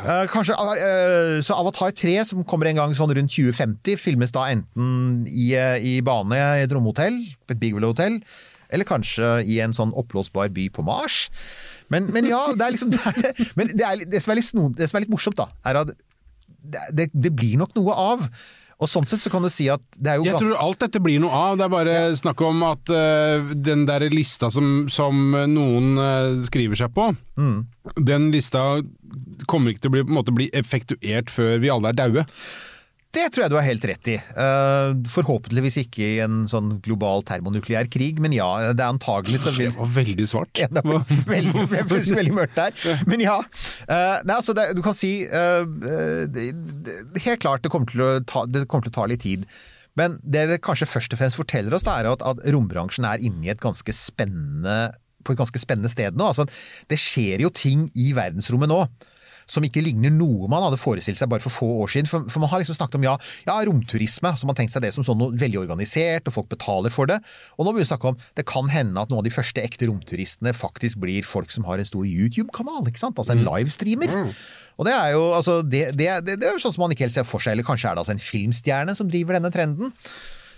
[0.00, 4.46] Eh, kanskje, uh, så Avatar 3, som kommer en gang sånn rundt 2050, filmes da
[4.52, 7.18] enten i, eh, i bane i et romhotell,
[7.50, 8.20] et Big Willow-hotell,
[8.70, 11.26] eller kanskje i en sånn oppblåsbar by på Mars.
[11.92, 14.78] Men, men ja, det er liksom det, er, men det, er, det, som er litt
[14.78, 15.92] det som er litt morsomt, da, er at
[16.94, 18.24] det, det blir nok noe av.
[18.80, 21.02] Og sånn sett så kan du si at det er jo Jeg tror alt dette
[21.04, 21.58] blir noe av.
[21.60, 26.80] Det er bare snakk om at uh, den der lista som, som noen uh, skriver
[26.80, 27.60] seg på, Mm.
[28.04, 28.82] den lista
[29.48, 32.24] kommer ikke til å bli, måte, bli effektuert før vi alle er daue.
[33.10, 34.14] Det tror jeg du har helt rett i.
[34.14, 39.54] Eh, forhåpentligvis ikke i en sånn global termonukleær krig, men ja, det er antagelig så
[39.56, 40.52] vil Det var veldig svart.
[40.60, 41.00] Ja, det ble
[41.34, 43.02] veldig, plutselig veldig mørkt der.
[43.10, 43.40] Men ja.
[43.88, 45.66] eh, nei, altså det, du kan si eh,
[47.26, 49.46] Helt klart det kommer, til å ta, det kommer til å ta litt tid.
[49.98, 53.22] Men det det kanskje først og fremst forteller oss, det er at, at rombransjen er
[53.26, 54.92] inne i et ganske spennende
[55.26, 56.30] på et ganske spennende sted nå.
[56.30, 56.46] Altså,
[56.88, 58.84] det skjer jo ting i verdensrommet nå
[59.50, 62.10] som ikke ligner noe man hadde forestilt seg bare for få år siden.
[62.10, 63.16] For, for man har liksom snakket om ja,
[63.48, 66.94] ja, romturisme, så man tenkt seg det som sånn noe veldig organisert, og folk betaler
[66.94, 67.18] for det.
[67.58, 69.62] Og nå begynner vi å snakke om det kan hende at noen av de første
[69.64, 73.18] ekte romturistene faktisk blir folk som har en stor YouTube-kanal, ikke sant?
[73.18, 74.34] Altså en livestreamer.
[74.80, 77.08] Og det er jo altså, det, det, det, det er jo sånn som man ikke
[77.08, 79.92] helt ser for seg, eller kanskje er det altså en filmstjerne som driver denne trenden.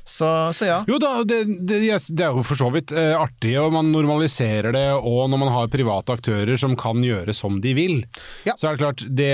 [0.05, 0.27] Så,
[0.59, 0.79] så ja.
[0.91, 1.79] Jo da, det, det,
[2.11, 5.53] det er jo for så vidt eh, artig, og man normaliserer det, og når man
[5.55, 7.95] har private aktører som kan gjøre som de vil,
[8.49, 8.57] Ja.
[8.59, 9.31] så er det klart, det,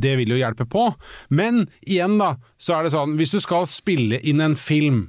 [0.00, 0.86] det vil jo hjelpe på.
[1.28, 5.04] Men igjen da, så er det sånn, hvis du skal spille inn en film,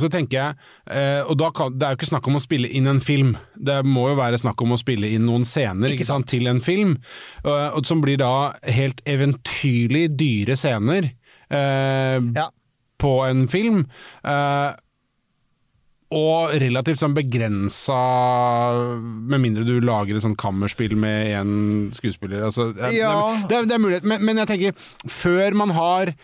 [0.00, 0.58] så tenker jeg,
[0.96, 3.34] eh, og da kan, det er jo ikke snakk om å spille inn en film,
[3.58, 6.60] det må jo være snakk om å spille inn noen scener, Ikke sant, til en
[6.64, 6.96] film,
[7.44, 11.12] og som blir da helt eventyrlig dyre scener,
[11.50, 12.48] eh, ja.
[12.98, 13.86] På en film.
[14.24, 14.72] Eh,
[16.08, 17.98] og relativt sånn begrensa
[19.28, 21.50] Med mindre du lager et sånt kammerspill med én
[21.96, 22.46] skuespiller.
[22.48, 23.12] Altså, Ja.
[23.48, 24.72] det, er- det er mulighet, men, men jeg tenker,
[25.06, 26.14] før man har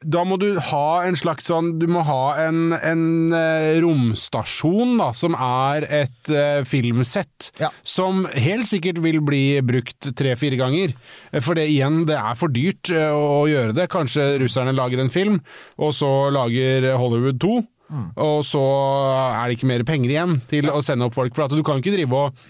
[0.00, 5.10] da må du ha en slags sånn Du må ha en, en eh, romstasjon da,
[5.16, 7.50] som er et uh, filmsett.
[7.60, 7.68] Ja.
[7.84, 10.94] Som helt sikkert vil bli brukt tre-fire ganger.
[11.44, 13.90] For det igjen, det er for dyrt uh, å gjøre det.
[13.92, 15.40] Kanskje russerne lager en film,
[15.80, 17.60] og så lager Hollywood to.
[17.90, 18.62] Og så
[19.34, 21.34] er det ikke mer penger igjen til å sende opp folk.
[21.34, 22.44] For at du kan ikke drive og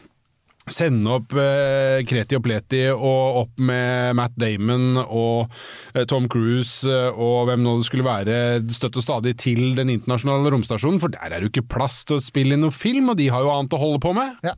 [0.68, 5.50] sende opp eh, Kreti og Pleti og opp med Matt Damon og
[5.94, 8.36] eh, Tom Cruise eh, og hvem nå det skulle være
[8.74, 12.18] støtt og stadig til den internasjonale romstasjonen, for der er det jo ikke plass til
[12.18, 14.36] å spille inn noe film, og de har jo annet å holde på med.
[14.46, 14.56] Ja.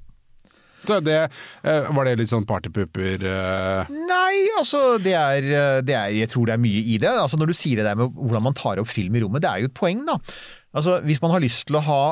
[0.82, 1.18] Så det,
[1.62, 5.46] eh, Var det litt sånn partypooper eh, Nei, altså det er,
[5.86, 7.12] det er Jeg tror det er mye i det.
[7.12, 9.52] Altså Når du sier det der med hvordan man tar opp film i rommet, det
[9.52, 10.18] er jo et poeng, da.
[10.74, 12.02] Altså Hvis man har lyst til å ha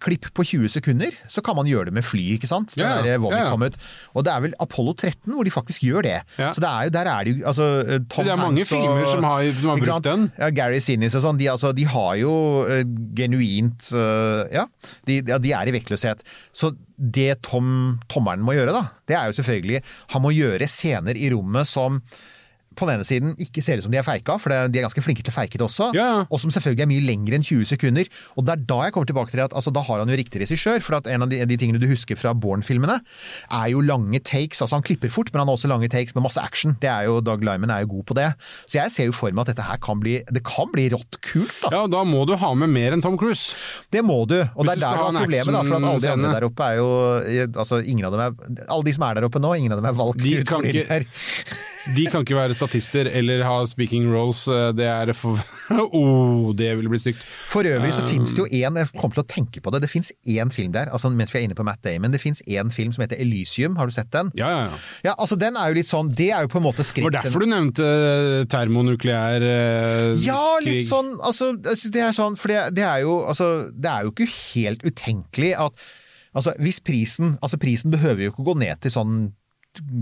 [0.00, 2.74] klipp på 20 sekunder, så kan man gjøre det med fly, ikke sant?
[2.74, 3.02] Det Ja, ja.
[3.02, 3.50] der Ja, ja.
[3.50, 3.76] kom ut.
[4.14, 6.20] Og det er vel Apollo 13 hvor de faktisk gjør det.
[6.38, 7.66] Så det er jo, der er det jo altså,
[8.08, 10.32] Tom Det er mange Hanks og- filmer som har- som har brukt den.
[10.38, 12.32] Ja, Gary Sinnis og sånn, de, altså, de har jo
[12.68, 12.82] uh,
[13.16, 14.66] genuint uh, Ja,
[15.06, 16.22] de, de er i vektløshet.
[16.52, 19.82] Så det Tom tommeren må gjøre, da, det er jo selvfølgelig
[20.14, 22.00] Han må gjøre scener i rommet som
[22.76, 24.86] på den ene siden ikke ser ut som de er feika, for det- de er
[24.86, 25.90] ganske flinke til å feike det også.
[25.96, 26.26] Ja.
[26.30, 28.06] Og som selvfølgelig er mye lengre enn 20 sekunder.
[28.36, 30.40] Og det er da jeg kommer tilbake til at altså, da har han jo riktig
[30.44, 30.80] regissør.
[30.82, 33.00] For at en av de, de tingene du husker fra Bourne-filmene,
[33.50, 34.60] er jo lange takes.
[34.62, 36.76] Altså han klipper fort, men han har også lange takes med masse action.
[36.80, 38.28] Det er jo, Doug Lyman er jo god på det.
[38.66, 41.20] Så jeg ser jo for meg at dette her kan bli Det kan bli rått
[41.22, 41.68] kult, da.
[41.72, 43.54] Ja, da må du ha med mer enn Tom Cruise.
[43.90, 44.36] Det må du.
[44.56, 45.62] Og Hvis det er der du har problemet, da.
[45.62, 46.86] For at alle de andre der oppe er jo
[47.56, 49.86] Altså, ingen av dem er Alle de som er der oppe nå, ingen av dem
[49.86, 51.06] er valgt De ut ikke-
[51.94, 54.46] de kan ikke være statister eller ha speaking roles.
[54.50, 55.38] eh, Det er for
[55.94, 57.22] oh, det ville bli stygt.
[57.50, 59.80] For øvrig så Um, finnes det jo én Jeg kommer til å tenke på det.
[59.82, 62.12] Det fins én film der, altså mens vi er inne på Matt Damon.
[62.14, 63.76] Det fins én film som heter Elysium.
[63.76, 64.30] Har du sett den?
[64.38, 64.78] Ja, ja, ja.
[65.10, 67.14] Ja, altså Den er jo litt sånn Det er jo på en måte Det var
[67.18, 70.68] derfor du nevnte eh, termonukleær eh, Ja, krig.
[70.80, 74.14] litt sånn altså, Det er sånn, for det, det er jo altså, Det er jo
[74.14, 75.86] ikke helt utenkelig at
[76.36, 79.18] Altså, hvis prisen Altså, prisen behøver jo ikke gå ned til sånn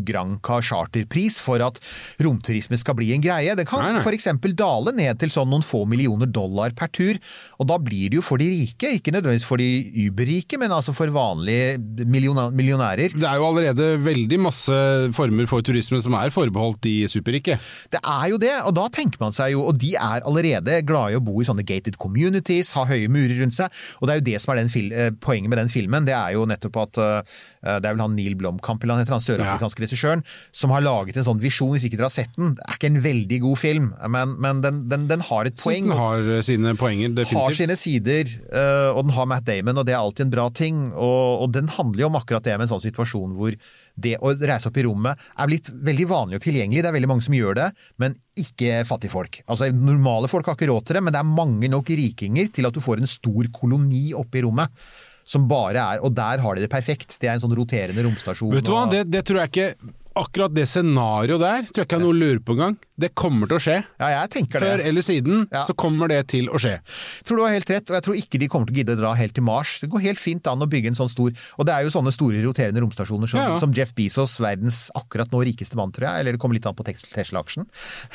[0.06, 1.80] Granca charterpris for at
[2.22, 3.56] romturisme skal bli en greie.
[3.58, 7.18] Det kan eksempel dale ned til sånn noen få millioner dollar per tur,
[7.58, 9.68] og da blir det jo for de rike, ikke nødvendigvis for de
[10.06, 13.14] überrike, men altså for vanlige millionærer.
[13.14, 14.78] Det er jo allerede veldig masse
[15.16, 17.58] former for turisme som er forbeholdt de superrike.
[17.92, 21.14] Det er jo det, og da tenker man seg jo, og de er allerede glade
[21.14, 24.20] i å bo i sånne gated communities, ha høye murer rundt seg, og det er
[24.20, 27.02] jo det som er den eh, poenget med den filmen, det er jo nettopp at
[27.02, 29.24] eh, det er vel han Neil Blomkamp, eller han heter han
[29.64, 32.54] sørafrikanske regissøren, som har laget en sånn visjon, hvis ikke dere har sett den.
[32.54, 35.88] Det er ikke en veldig god film, men, men den, den, den har et poeng.
[35.88, 37.40] den har eh, sine poenger, definitivt.
[37.40, 40.48] har sine sider, eh, og den har Matt Damon, og det er alltid en bra
[40.50, 40.84] ting.
[40.92, 43.56] Og, og den handler jo om akkurat det med en sånn situasjon hvor
[43.94, 46.82] det å reise opp i rommet er blitt veldig vanlig og tilgjengelig.
[46.82, 47.70] Det er veldig mange som gjør det,
[48.02, 49.44] men ikke fattigfolk.
[49.46, 52.66] Altså, normale folk har ikke råd til det, men det er mange nok rikinger til
[52.66, 54.84] at du får en stor koloni oppe i rommet.
[55.24, 57.16] Som bare er, Og der har de det perfekt.
[57.20, 58.52] Det er en sånn roterende romstasjon.
[58.54, 61.96] Vet du hva, det, det tror jeg ikke Akkurat det scenarioet der tror jeg ikke
[61.98, 62.76] er noe å lure på engang.
[62.94, 63.76] Det kommer til å skje.
[63.98, 65.64] Ja, jeg tenker Før eller siden Ja.
[65.66, 66.76] så kommer det til å skje.
[66.78, 68.94] Jeg tror du har helt rett, og jeg tror ikke de kommer til å gidde
[68.94, 69.80] å dra helt til Mars.
[69.82, 72.12] Det går helt fint an å bygge en sånn stor Og det er jo sånne
[72.14, 73.58] store roterende romstasjoner som, Ja, ja.
[73.58, 76.20] som Jeff Bezos, verdens akkurat nå rikeste mann, tror jeg.
[76.20, 77.66] Eller det kommer litt an på Tesla-aksjen.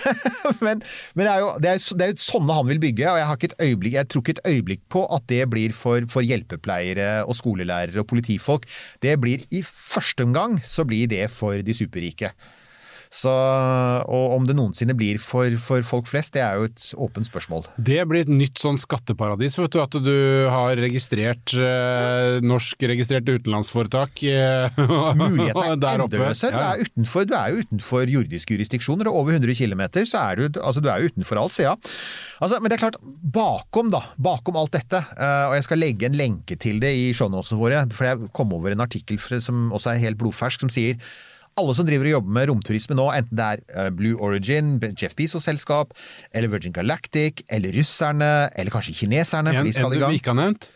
[0.65, 0.79] men
[1.15, 3.17] men det, er jo, det, er, jo- det er jo sånne han vil bygge, og
[3.19, 6.07] jeg, har ikke et øyeblikk, jeg tror ikke et øyeblikk på at det blir for,
[6.07, 8.63] for hjelpepleiere og skolelærere og politifolk.
[9.03, 12.31] Det blir i første omgang så blir det for de superrike.
[13.09, 13.31] Så,
[14.05, 17.63] og om det noensinne blir for, for folk flest, det er jo et åpent spørsmål.
[17.81, 19.79] Det blir et nytt sånn skatteparadis, vet du.
[19.81, 20.17] At du
[20.53, 24.77] har registrert eh, norskregistrerte utenlandsforetak eh,
[25.19, 26.51] Mulighetene er endeløse.
[26.53, 30.43] Du, er utenfor, du er jo utenfor jordiske jurisdiksjoner, og over 100 km så er
[30.43, 31.73] du, altså, du er jo utenfor alt, så ja.
[32.37, 33.01] Altså, men det er klart,
[33.33, 37.09] bakom da, bakom alt dette, eh, og jeg skal legge en lenke til det i
[37.17, 41.01] shownotene våre, for jeg kom over en artikkel som også er helt blodfersk, som sier
[41.57, 45.15] alle som driver og jobber med romturisme nå, enten det er eh, Blue Origin, Jeff
[45.15, 45.93] Bezos-selskap,
[46.33, 50.05] eller Virgin Galactic, eller russerne, eller kanskje kineserne, for En, de skal en i du
[50.05, 50.13] gang.
[50.19, 50.69] ikke har nevnt,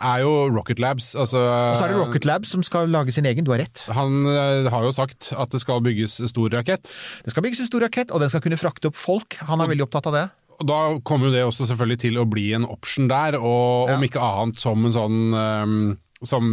[0.00, 1.10] er jo Rocket Labs.
[1.14, 3.82] Altså, Og så er det Rocket Labs som skal lage sin egen, du har rett.
[3.92, 6.88] Han eh, har jo sagt at det skal bygges stor rakett.
[7.24, 9.36] Det skal bygges en stor rakett, og den skal kunne frakte opp folk.
[9.50, 10.24] Han er veldig opptatt av det.
[10.60, 13.96] Og da kommer jo det også selvfølgelig til å bli en option der, og Ja.
[13.96, 16.44] om ikke annet som en sånn um, som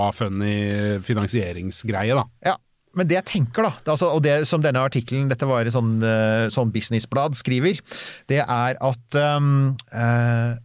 [0.00, 2.24] Miyazawa-funny finansieringsgreie, da.
[2.44, 2.54] Ja.
[2.96, 5.98] Men det jeg tenker, da, altså, og det som denne artikkelen, dette var et sånn,
[6.00, 7.82] eh, sånn businessblad, skriver,
[8.30, 10.56] det er at um, uh,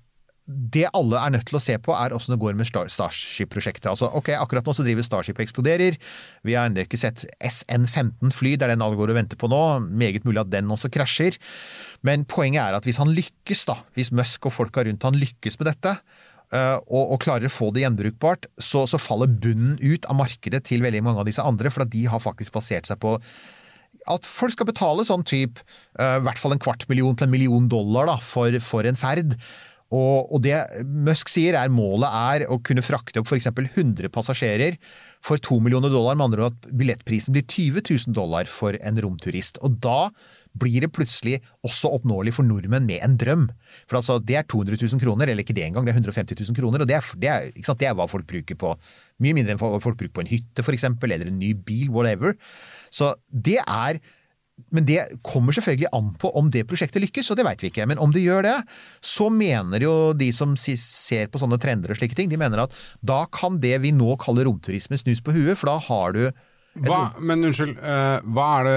[0.52, 3.88] det alle er nødt til å se på, er åssen det går med Star- Starship-prosjektet.
[3.92, 5.98] Altså, ok, Akkurat nå så driver Starship og eksploderer.
[6.48, 9.62] Vi har ennå ikke sett SN15-fly, det er den alle går og venter på nå.
[9.88, 11.38] Meget mulig at den også krasjer.
[12.08, 15.60] Men poenget er at hvis han lykkes, da, hvis Musk og folka rundt han lykkes
[15.62, 15.96] med dette,
[16.52, 20.84] og, og klarer å få det gjenbrukbart, så, så faller bunnen ut av markedet til
[20.84, 23.16] veldig mange av disse andre, for at de har faktisk basert seg på
[24.10, 25.62] at folk skal betale sånn type
[26.00, 28.98] uh, i hvert fall en kvart million til en million dollar da, for, for en
[28.98, 29.36] ferd.
[29.92, 30.56] Og, og det
[30.88, 33.50] Musk sier er målet er å kunne frakte opp f.eks.
[33.52, 34.78] 100 passasjerer
[35.22, 39.02] for 2 millioner dollar, med andre ord at billettprisen blir 20 000 dollar for en
[39.04, 39.60] romturist.
[39.62, 40.08] Og da
[40.58, 43.48] blir det plutselig også oppnåelig for nordmenn med en drøm.
[43.90, 46.58] For altså, det er 200 000 kroner, eller ikke det engang, det er 150 000
[46.58, 46.84] kroner.
[46.84, 48.76] Og det er, det er, sant, det er hva folk bruker på
[49.22, 52.34] Mye mindre enn folk bruker på en hytte, for eksempel, eller en ny bil, whatever.
[52.90, 54.00] Så det er
[54.70, 57.88] men det kommer selvfølgelig an på om det prosjektet lykkes, og det veit vi ikke.
[57.90, 58.56] Men om det gjør det,
[59.02, 62.76] så mener jo de som ser på sånne trender og slike ting, de mener at
[63.02, 66.24] da kan det vi nå kaller romturisme snus på huet, for da har du
[66.72, 68.76] Hva, men unnskyld, uh, hva er det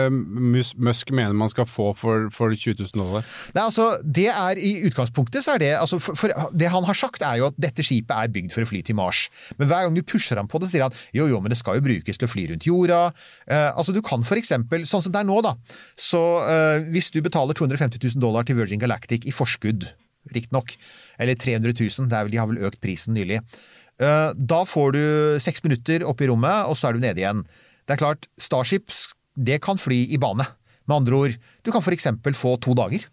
[0.83, 3.27] Musk mener man skal få for, for 20 000 dollar?
[3.55, 6.99] Nei, altså, det er I utgangspunktet så er det altså, for, for Det han har
[6.99, 9.29] sagt, er jo at dette skipet er bygd for å fly til Mars.
[9.61, 11.79] Men hver gang du pusher ham på det, sier han jo jo, men det skal
[11.79, 13.01] jo brukes til å fly rundt jorda.
[13.47, 15.55] Uh, altså, Du kan for eksempel, sånn som det er nå, da.
[15.95, 19.87] Så uh, hvis du betaler 250 000 dollar til Virgin Galactic i forskudd,
[20.35, 20.75] riktignok,
[21.23, 23.39] eller 300 000, det er vel, de har vel økt prisen nylig,
[23.95, 25.03] da får du
[25.39, 27.45] seks minutter opp i rommet, og så er du nede igjen.
[27.87, 28.91] Det er klart, Starship
[29.37, 30.47] det kan fly i bane.
[30.87, 33.07] Med andre ord, du kan for eksempel få to dager.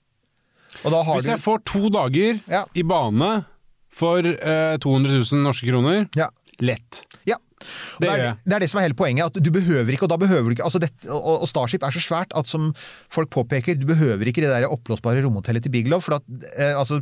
[0.86, 2.65] Og da har Hvis du jeg får to dager Ja.
[2.75, 3.45] i bane
[3.91, 6.29] for eh, 200 000 norske kroner, Ja.
[6.62, 7.03] lett.
[7.27, 7.36] Ja.
[8.01, 9.25] Det er, det er det som er hele poenget.
[9.25, 11.91] at Du behøver ikke, og da behøver du ikke altså det, og, og Starship er
[11.93, 12.71] så svært at som
[13.13, 15.99] folk påpeker, du behøver ikke det der oppblåsbare romhotellet til Bigelow.
[16.01, 16.23] For at,
[16.57, 17.01] eh, altså,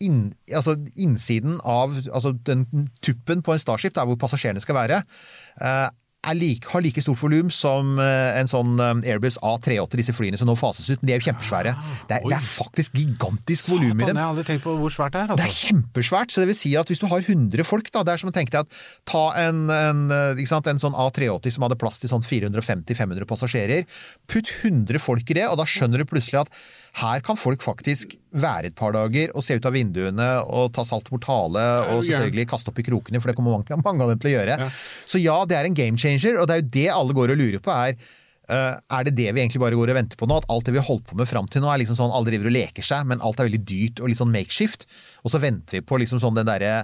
[0.00, 2.64] inn, altså innsiden av altså den
[3.04, 5.02] tuppen på en Starship, der hvor passasjerene skal være,
[5.60, 5.88] eh,
[6.34, 10.48] like, har like stort volum som eh, en sånn eh, Airbus A380, disse flyene som
[10.50, 10.98] nå fases ut.
[11.00, 11.74] Men de er jo kjempesvære.
[12.10, 14.16] Det er, det er faktisk gigantisk volum i dem.
[14.18, 15.32] jeg har aldri tenkt på hvor svært det er.
[15.38, 15.68] Det er Altså.
[15.70, 18.32] kjempesvært, så det vil si at hvis du har 100 folk, da, det er som
[18.32, 22.02] å tenke deg at ta en, en, eh, sant, en sånn A380 som hadde plass
[22.02, 23.86] til sånn 450-500 passasjerer,
[24.28, 26.52] putt 100 folk i det, og da skjønner du plutselig at
[26.98, 30.82] her kan folk faktisk være et par dager og se ut av vinduene og ta
[30.88, 31.62] salt mortale
[31.94, 34.34] og selvfølgelig kaste opp i krokene, for det kommer mange, mange av dem til å
[34.34, 34.56] gjøre.
[35.08, 36.07] Så ja, det er en game changer,
[36.38, 38.00] og det er jo det alle går og lurer på er
[38.48, 40.38] Uh, er det det vi egentlig bare går og venter på nå?
[40.40, 42.30] At alt det vi har holdt på med fram til nå, er liksom sånn alle
[42.30, 44.86] driver og leker seg, men alt er veldig dyrt og litt sånn makeshift.
[45.20, 46.78] Og så venter vi på liksom sånn den derre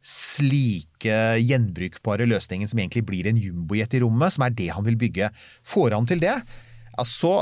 [0.00, 4.96] slike gjenbrukbare løsningen som egentlig blir en jumbojet i rommet, som er det han vil
[5.00, 5.28] bygge.
[5.68, 7.34] Får han til det, ja, så,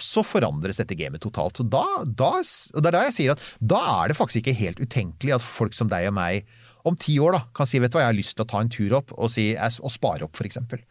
[0.00, 1.60] så forandres dette gamet totalt.
[1.60, 4.56] Og, da, da, og det er da jeg sier at da er det faktisk ikke
[4.56, 6.48] helt utenkelig at folk som deg og meg
[6.88, 8.62] om ti år da, kan si vet du hva, jeg har lyst til å ta
[8.62, 10.82] en tur opp og, si, og spare opp, eksempel.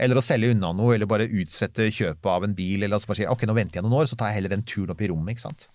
[0.00, 2.82] Eller å selge unna noe, eller bare utsette kjøpet av en bil.
[2.82, 4.66] Eller altså bare si ok, nå venter jeg noen år, så tar jeg heller den
[4.66, 5.36] turen opp i rommet.
[5.36, 5.68] ikke sant?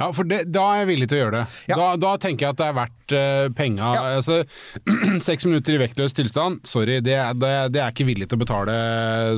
[0.00, 1.42] Ja, for det, da er jeg villig til å gjøre det.
[1.68, 1.76] Ja.
[1.76, 3.90] Da, da tenker jeg at det er verdt uh, penga.
[3.92, 4.04] Ja.
[4.16, 4.38] Altså,
[5.28, 8.76] Seks minutter i vektløs tilstand, sorry, det, det, det er ikke villig til å betale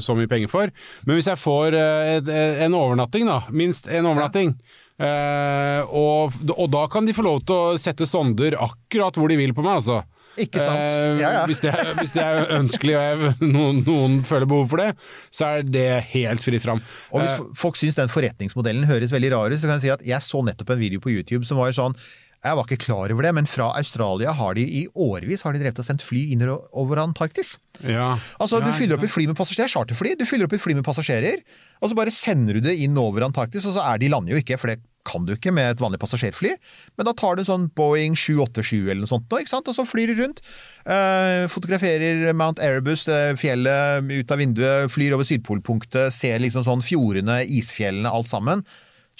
[0.05, 0.71] så mye penger for.
[1.09, 2.31] Men hvis jeg får uh, et,
[2.63, 7.57] en overnatting, da, minst en overnatting, eh, og, og da kan de få lov til
[7.57, 10.03] å sette sonder akkurat hvor de vil på meg, altså.
[10.41, 10.81] Ikke sant?
[10.81, 11.41] Eh, Ja, ja.
[11.49, 14.91] Hvis, det er, hvis det er ønskelig og jeg, noen, noen føler behov for det,
[15.29, 16.81] så er det helt fritt fram.
[17.13, 19.93] Og hvis Eh, folk syns den forretningsmodellen høres veldig rar ut, så kan jeg si
[19.93, 21.97] at jeg så nettopp en video på YouTube som var sånn
[22.43, 25.61] jeg var ikke klar over det, men fra Australia har de i årevis har de
[25.63, 27.57] drevet og sendt fly inn over Antarktis.
[27.87, 28.17] ja.
[28.41, 30.85] Altså, Du fyller opp et fly med passasjerer, charterfly, du fyller opp et fly med
[30.85, 31.39] passasjerer,
[31.81, 34.43] og så bare sender du det inn over Antarktis, og så er de lander jo
[34.43, 36.53] ikke, for det kan du ikke med et vanlig passasjerfly,
[36.99, 39.67] men da tar du sånn Boeing 787 eller noe sånt, ikke sant?
[39.71, 40.43] og så flyr du rundt.
[40.87, 43.07] eh, fotograferer Mount Erebus,
[43.39, 48.63] fjellet ut av vinduet, flyr over Sydpolpunktet, ser liksom sånn fjordene, isfjellene, alt sammen.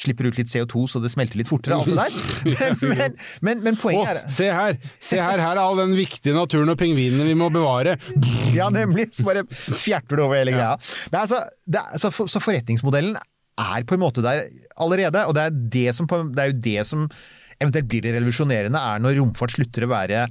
[0.01, 2.15] Slipper ut litt CO2 så det smelter litt fortere, alt det der.
[2.53, 4.79] Men, men, men, men poenget er se her!
[5.03, 7.99] Se her, her er all den viktige naturen og pingvinene vi må bevare.
[8.57, 9.11] Ja, nemlig.
[9.17, 10.75] Så bare fjerter du over hele greia.
[11.13, 13.15] Nei, altså, er, så, for, så forretningsmodellen
[13.61, 14.47] er på en måte der
[14.81, 17.07] allerede, og det er, det som, det er jo det som
[17.63, 20.25] eventuelt blir det revolusjonerende, er når romfart slutter å være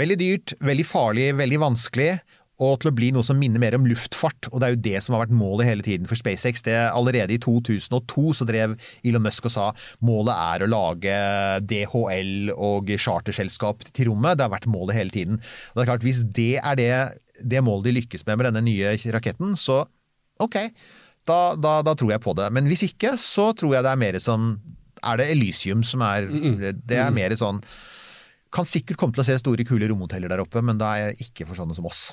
[0.00, 2.12] veldig dyrt, veldig farlig, veldig vanskelig.
[2.60, 5.02] Og til å bli noe som minner mer om luftfart, og det er jo det
[5.04, 6.60] som har vært målet hele tiden for SpaceX.
[6.66, 8.74] Det, allerede i 2002 så drev
[9.06, 9.68] Elon Musk og sa
[10.04, 11.14] målet er å lage
[11.70, 14.36] DHL og charterselskap til rommet.
[14.36, 15.40] Det har vært målet hele tiden.
[15.40, 16.90] Og det er klart, Hvis det er det,
[17.40, 19.82] det målet de lykkes med med denne nye raketten, så
[20.40, 20.58] ok,
[21.28, 22.50] da, da, da tror jeg på det.
[22.52, 24.52] Men hvis ikke, så tror jeg det er mer som
[25.00, 27.62] Er det Elysium som er Det er mer sånn
[28.50, 31.46] kan sikkert komme til å se store, kule romhoteller der oppe, men da er ikke
[31.46, 32.08] for sånne som oss.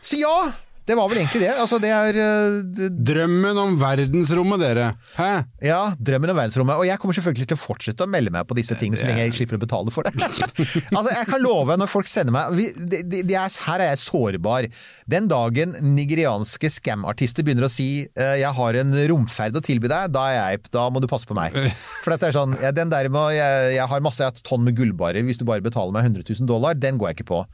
[0.00, 0.52] Så ja,
[0.90, 1.50] det var vel egentlig det.
[1.60, 4.86] Altså, det er eh, Drømmen om verdensrommet, dere.
[5.14, 5.28] Hæ?
[5.62, 6.80] Ja, drømmen om verdensrommet.
[6.80, 9.28] Og jeg kommer selvfølgelig til å fortsette å melde meg på disse tingene så lenge
[9.28, 10.16] jeg slipper å betale for det.
[10.96, 13.92] altså, Jeg kan love når folk sender meg vi, de, de, de er, Her er
[13.92, 14.70] jeg sårbar.
[15.10, 20.10] Den dagen nigerianske scam-artister begynner å si uh, 'jeg har en romferd å tilby deg',
[20.16, 21.54] da, er jeg, da må du passe på meg.
[22.02, 24.66] For dette er sånn, ja, den der med jeg, jeg har masse jeg har tonn
[24.66, 27.44] med gullbarer, hvis du bare betaler meg 100 000 dollar, den går jeg ikke på.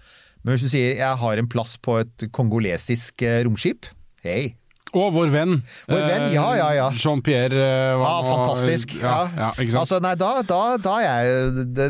[0.47, 3.90] Men hvis du sier 'jeg har en plass på et kongolesisk eh, romskip',
[4.22, 4.55] hei.
[4.94, 5.57] Og vår venn.
[5.90, 6.90] Vår venn, eh, ja, ja, ja.
[6.94, 8.94] Jean-Pierre eh, Ja, var fantastisk.
[9.03, 9.82] Ja, ja, ikke sant?
[9.82, 11.88] Altså, nei, da, da, da er jeg det,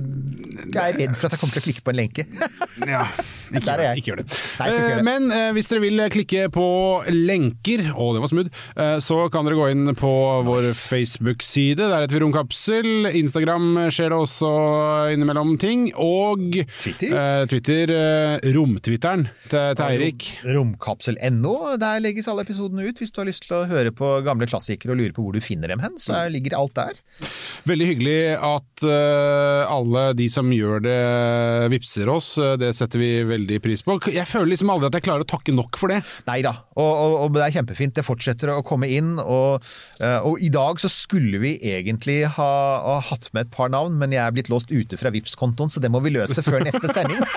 [0.73, 2.27] Jeg er redd for at jeg kommer til å klikke på en lenke.
[2.97, 3.05] Ja,
[3.53, 3.97] ikke, Der er gjør- jeg.
[4.03, 4.27] ikke gjør det.
[4.59, 5.05] Nei, ikke gjøre Eh, det.
[5.05, 6.67] Men eh, hvis dere vil klikke på
[7.13, 10.13] lenker, å det var smooth, eh, så kan dere gå inn på
[10.47, 11.77] vår Facebook-side.
[11.79, 12.91] Der heter vi Romkapsel.
[13.15, 14.51] Instagram skjer det også
[15.15, 15.93] innimellom ting.
[15.97, 16.41] Og
[16.81, 17.15] Twitter.
[17.17, 20.27] eh, Twitter eh, Romtwitteren til, til Eirik.
[20.45, 21.77] Romkapsel.no.
[21.81, 22.99] Der legges alle episodene ut.
[23.01, 25.41] Hvis du har lyst til å høre på gamle klassikere og lurer på hvor du
[25.45, 26.99] finner dem hen, så er- ligger alt der.
[27.67, 30.97] Veldig hyggelig at uh, alle de som gjør det,
[31.73, 32.33] vipser oss.
[32.39, 33.99] Eh, Det setter vi veldig pris på.
[34.13, 36.01] Jeg føler liksom aldri at jeg klarer å takke nok for det.
[36.29, 37.95] Nei da, og, og, og det er kjempefint.
[37.97, 39.17] Det fortsetter å komme inn.
[39.23, 39.65] Og,
[40.01, 42.51] eh, og i dag så skulle vi egentlig ha,
[42.85, 45.73] ha hatt med et par navn, men jeg er blitt låst ute fra vips kontoen
[45.73, 47.23] så det må vi løse før neste sending.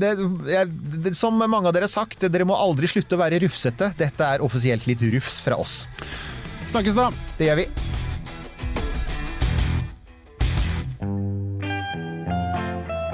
[0.00, 0.08] Det,
[0.48, 0.68] jeg,
[1.04, 3.90] det, som mange av dere har sagt, dere må aldri slutte å være rufsete.
[3.98, 5.82] Dette er offisielt litt rufs fra oss.
[6.70, 7.10] Snakkes da!
[7.38, 8.09] Det gjør vi.